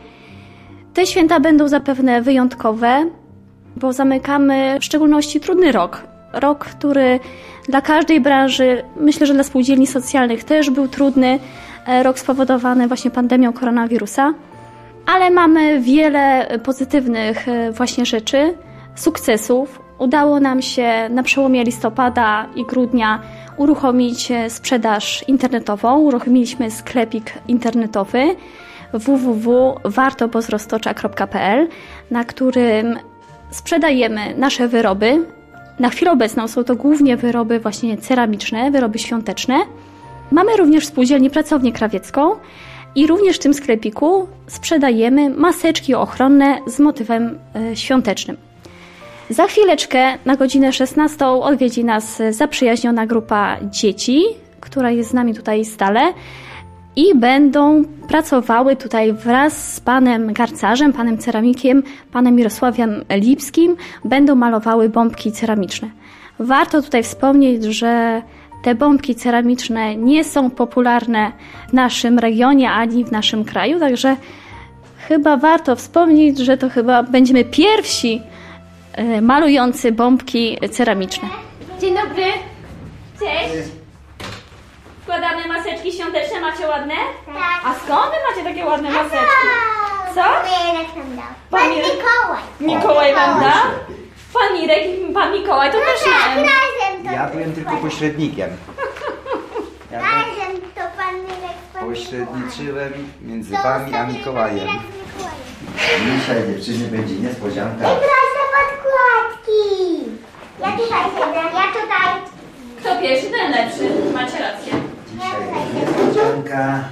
Te 0.95 1.07
święta 1.07 1.41
będą 1.41 1.69
zapewne 1.69 2.23
wyjątkowe, 2.23 3.11
bo 3.77 3.93
zamykamy 3.93 4.79
w 4.81 4.85
szczególności 4.85 5.41
trudny 5.41 5.73
rok. 5.73 6.03
Rok, 6.33 6.65
który 6.65 7.21
dla 7.69 7.81
każdej 7.81 8.21
branży, 8.21 8.83
myślę, 8.97 9.27
że 9.27 9.35
dla 9.35 9.43
spółdzielni 9.43 9.87
socjalnych 9.87 10.45
też 10.45 10.71
był 10.71 10.89
trudny. 10.89 11.39
E, 11.87 12.03
Rok 12.03 12.19
spowodowany 12.19 12.89
właśnie 12.89 13.11
pandemią 13.11 13.53
koronawirusa. 13.53 14.35
Ale 15.07 15.31
mamy 15.31 15.81
wiele 15.81 16.47
pozytywnych 16.65 17.49
e, 17.49 17.73
właśnie 17.73 18.07
rzeczy, 18.07 18.55
sukcesów. 18.95 19.83
Udało 19.99 20.41
nam 20.41 20.63
się 20.63 21.09
na 21.11 21.23
przełomie 21.23 21.65
listopada 21.65 22.47
i 22.57 22.65
grudnia 22.65 23.21
uruchomić 23.57 24.31
e, 24.31 24.51
sprzedaż 24.51 25.25
internetową. 25.29 25.99
Uruchomiliśmy 25.99 26.71
sklepik 26.71 27.33
internetowy 27.49 28.37
www.wartobozroztocza.pl, 28.93 31.69
na 32.11 32.25
którym 32.25 32.99
sprzedajemy 33.51 34.35
nasze 34.37 34.69
wyroby. 34.69 35.27
Na 35.79 35.89
chwilę 35.89 36.13
obecną 36.13 36.49
są 36.49 36.65
to 36.65 36.77
głównie 36.77 37.17
wyroby 37.17 37.61
właśnie 37.61 37.97
ceramiczne, 37.97 38.71
wyroby 38.71 38.99
świąteczne. 38.99 39.61
Mamy 40.31 40.57
również 40.57 40.85
w 40.85 40.89
spółdzielni 40.89 41.31
pracownię 41.31 41.73
krawiecką 41.73 42.37
i 42.95 43.07
również 43.07 43.37
w 43.37 43.39
tym 43.39 43.55
sklepiku 43.55 44.29
sprzedajemy 44.47 45.31
maseczki 45.31 45.95
ochronne 45.95 46.59
z 46.67 46.81
motywem 46.81 47.39
e, 47.55 47.77
świątecznym. 47.77 48.37
Za 49.31 49.47
chwileczkę 49.47 50.19
na 50.25 50.37
godzinę 50.37 50.73
16 50.73 51.27
odwiedzi 51.27 51.85
nas 51.85 52.23
zaprzyjaźniona 52.31 53.07
grupa 53.07 53.57
dzieci, 53.63 54.23
która 54.61 54.91
jest 54.91 55.11
z 55.11 55.15
nami 55.15 55.35
tutaj 55.35 55.65
stale 55.65 56.13
i 56.97 57.15
będą 57.15 57.85
pracowały 58.09 58.77
tutaj 58.77 59.13
wraz 59.13 59.75
z 59.75 59.81
panem 59.81 60.33
garcarzem, 60.33 60.93
panem 60.93 61.19
ceramikiem, 61.19 61.83
panem 62.13 62.35
Mirosławem 62.35 63.05
Lipskim, 63.11 63.77
będą 64.05 64.35
malowały 64.35 64.89
bombki 64.89 65.33
ceramiczne. 65.33 65.91
Warto 66.39 66.83
tutaj 66.83 67.03
wspomnieć, 67.03 67.65
że 67.65 68.23
te 68.63 68.75
bombki 68.75 69.15
ceramiczne 69.15 69.97
nie 69.97 70.25
są 70.25 70.51
popularne 70.51 71.33
w 71.69 71.73
naszym 71.73 72.19
regionie 72.19 72.71
ani 72.71 73.05
w 73.05 73.13
naszym 73.13 73.45
kraju, 73.45 73.81
także 73.81 74.17
chyba 75.09 75.37
warto 75.37 75.77
wspomnieć, 75.77 76.39
że 76.39 76.57
to 76.57 76.71
chyba 76.71 77.03
będziemy 77.03 77.45
pierwsi 77.45 78.23
e, 78.93 79.21
malujący 79.21 79.93
bombki 79.93 80.59
ceramiczne. 80.71 81.29
Dzień 81.81 81.95
dobry. 81.95 82.25
Cześć. 83.21 83.69
Wkładamy 85.03 85.49
maseczki 85.49 85.93
świąteczne, 85.93 86.41
macie 86.41 86.69
ładne? 86.69 86.95
Tak. 87.27 87.61
A 87.65 87.75
skąd 87.75 88.11
wy 88.11 88.17
macie 88.31 88.55
takie 88.55 88.67
ładne 88.67 88.91
maseczki? 88.91 89.47
Co? 90.15 90.21
Mirek 90.21 90.97
nam 90.97 91.17
dał. 91.17 91.25
Pan? 91.51 91.69
Mikołaj. 91.69 92.43
Mikołaj 92.61 93.15
wam 93.15 93.41
da? 93.41 93.53
Pan 94.33 94.53
Mirek 94.61 94.87
i 95.11 95.13
pan 95.13 95.33
Mikołaj 95.33 95.73
to 95.73 95.79
też 95.79 96.05
Tak, 96.05 96.37
na 96.37 96.41
M. 96.43 96.47
razem 96.49 97.05
to 97.07 97.13
Ja 97.13 97.27
byłem 97.29 97.53
tylko 97.53 97.77
pośrednikiem. 97.77 98.51
Ja 99.93 99.99
byłem- 99.99 100.13
Razem 100.15 100.61
to 100.75 100.81
pan 100.97 101.15
Mirek 101.21 101.57
z 101.71 101.75
pan 101.75 101.85
pośredniczyłem 101.89 102.93
między 103.23 103.55
wami 103.63 103.95
a 103.95 104.07
Mikołajem. 104.07 104.69
Dzisiaj 106.19 106.43
dziewczyny 106.47 106.89
będzie 106.97 107.15
niespodzianka. 107.15 107.85
I 107.93 107.97
proszę 107.97 108.43
podkładki. 108.55 110.05
Ja 110.61 110.73
tutaj 110.73 111.05
siedzę, 111.05 111.41
ja 111.55 111.67
tutaj. 111.73 112.23
Kto 112.81 113.01
pierwszy, 113.03 113.27
ten 113.31 113.51
lepszy. 113.53 114.13
Macie 114.15 114.39
rację. 114.39 114.73
Dzisiaj 115.13 115.41
niespodzianka. 115.75 116.85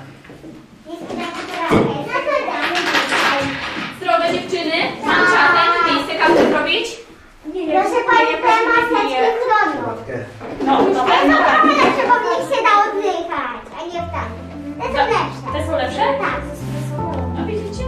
Te 8.27 8.57
maseczki 8.69 9.17
chronią. 9.43 9.83
Krótkę. 9.85 10.19
No, 10.67 10.83
no, 10.95 11.05
Te 11.05 11.21
są 11.21 11.29
lepsze, 11.29 12.03
bo 12.09 12.15
w 12.15 12.25
nich 12.25 12.57
się 12.57 12.63
da 12.63 12.73
oddychać, 12.91 13.65
a 13.79 13.87
nie 13.87 14.03
w 14.03 14.11
tamtych. 14.13 14.79
Te 14.79 14.87
są 14.87 15.07
lepsze. 15.07 15.53
Te 15.53 15.67
są 15.67 15.77
lepsze? 15.77 16.19
Tak. 16.21 16.41
No 17.39 17.47
widzicie? 17.47 17.85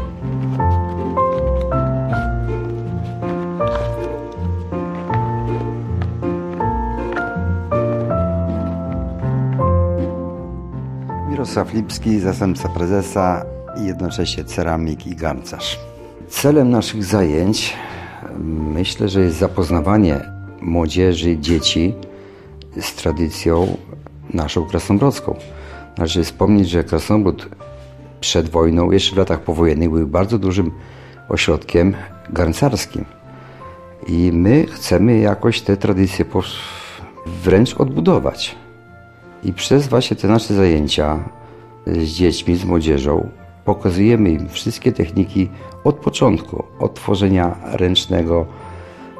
Mirosław 11.30 11.72
Lipski, 11.74 12.20
zastępca 12.20 12.68
prezesa 12.68 13.44
i 13.82 13.86
jednocześnie 13.86 14.44
ceramik 14.44 15.06
i 15.06 15.16
garncarz. 15.16 15.78
Celem 16.28 16.70
naszych 16.70 17.04
zajęć 17.04 17.76
myślę, 18.74 19.08
że 19.08 19.20
jest 19.20 19.38
zapoznawanie 19.38 20.20
młodzieży, 20.60 21.38
dzieci 21.38 21.94
z 22.80 22.94
tradycją 22.94 23.76
naszą 24.34 24.66
krasnobrodzką. 24.66 25.36
Należy 25.98 26.24
wspomnieć, 26.24 26.70
że 26.70 26.84
Krasnobród 26.84 27.48
przed 28.20 28.48
wojną, 28.48 28.90
jeszcze 28.90 29.14
w 29.14 29.18
latach 29.18 29.40
powojennych, 29.40 29.90
był 29.90 30.06
bardzo 30.06 30.38
dużym 30.38 30.70
ośrodkiem 31.28 31.94
garncarskim. 32.30 33.04
I 34.08 34.30
my 34.32 34.66
chcemy 34.66 35.18
jakoś 35.18 35.60
te 35.60 35.76
tradycje 35.76 36.24
wręcz 37.44 37.74
odbudować. 37.74 38.56
I 39.44 39.52
przez 39.52 39.88
właśnie 39.88 40.16
te 40.16 40.28
nasze 40.28 40.54
zajęcia 40.54 41.18
z 41.86 42.04
dziećmi, 42.04 42.56
z 42.56 42.64
młodzieżą 42.64 43.28
pokazujemy 43.64 44.30
im 44.30 44.48
wszystkie 44.48 44.92
techniki 44.92 45.48
od 45.84 45.96
początku, 45.96 46.64
od 46.78 46.94
tworzenia 46.94 47.56
ręcznego 47.64 48.46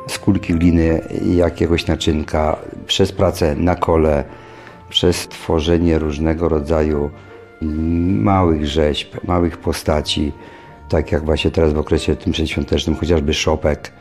z 0.08 0.18
kulki 0.18 0.54
gliny 0.54 1.00
jakiegoś 1.36 1.86
naczynka, 1.86 2.56
przez 2.86 3.12
pracę 3.12 3.56
na 3.56 3.74
kole, 3.74 4.24
przez 4.88 5.28
tworzenie 5.28 5.98
różnego 5.98 6.48
rodzaju 6.48 7.10
małych 8.22 8.66
rzeźb, 8.66 9.08
małych 9.24 9.58
postaci, 9.58 10.32
tak 10.88 11.12
jak 11.12 11.24
właśnie 11.24 11.50
teraz 11.50 11.72
w 11.72 11.78
okresie 11.78 12.16
tym 12.16 12.32
przedświątecznym, 12.32 12.96
chociażby 12.96 13.34
szopek, 13.34 13.92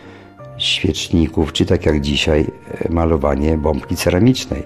świeczników, 0.57 1.53
czy 1.53 1.65
tak 1.65 1.85
jak 1.85 2.01
dzisiaj 2.01 2.45
e, 2.85 2.91
malowanie 2.91 3.57
bombki 3.57 3.95
ceramicznej. 3.95 4.63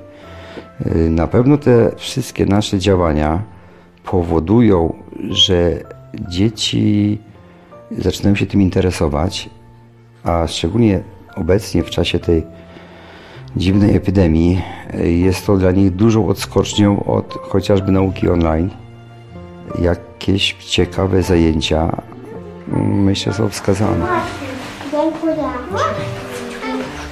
E, 0.86 0.96
Na 0.96 1.28
pewno 1.28 1.58
te 1.58 1.92
wszystkie 1.96 2.46
nasze 2.46 2.80
działania 2.80 3.44
powodują, 4.06 4.94
że 5.30 5.84
dzieci 6.30 7.18
zaczynają 7.92 8.36
się 8.36 8.46
tym 8.46 8.62
interesować, 8.62 9.50
a 10.24 10.48
szczególnie 10.48 11.00
obecnie 11.36 11.84
w 11.84 11.90
czasie 11.90 12.20
tej 12.20 12.44
dziwnej 13.58 13.96
epidemii 13.96 14.62
e, 14.94 15.12
jest 15.12 15.46
to 15.46 15.58
dla 15.58 15.72
nich 15.72 15.92
dużą 15.92 16.28
odskocznią 16.28 17.04
od 17.04 17.34
chociażby 17.34 17.92
nauki 17.92 18.30
online. 18.30 18.70
Jakieś 19.80 20.54
ciekawe 20.54 21.24
zajęcia 21.24 22.02
mm, 22.74 23.04
myślę 23.04 23.34
są 23.34 23.50
wskazane. 23.50 24.06
Dziękuję. 24.92 25.36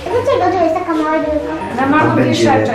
Dlaczego 0.04 0.58
to 0.58 0.64
jest 0.64 0.76
taka 0.76 0.94
mała 0.94 1.20
dziurka? 1.20 1.92
Na 1.92 2.00
Tam 2.00 2.16
będzie 2.16 2.66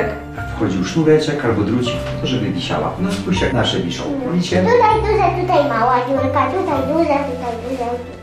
Wchodził 0.58 0.84
sznureczek 0.84 1.44
albo 1.44 1.62
drucik, 1.62 1.94
to 2.20 2.26
żeby 2.26 2.50
wisiała. 2.50 2.92
No 3.00 3.12
spójrz 3.12 3.40
jak 3.40 3.52
nasze 3.52 3.80
wiszą. 3.80 4.02
Widzicie? 4.32 4.62
Tutaj 4.62 5.00
duże, 5.00 5.42
tutaj 5.42 5.68
mała 5.68 5.96
dziurka, 6.08 6.46
tutaj 6.50 6.82
duże, 6.88 7.04
tutaj 7.04 7.54
duże. 7.70 8.17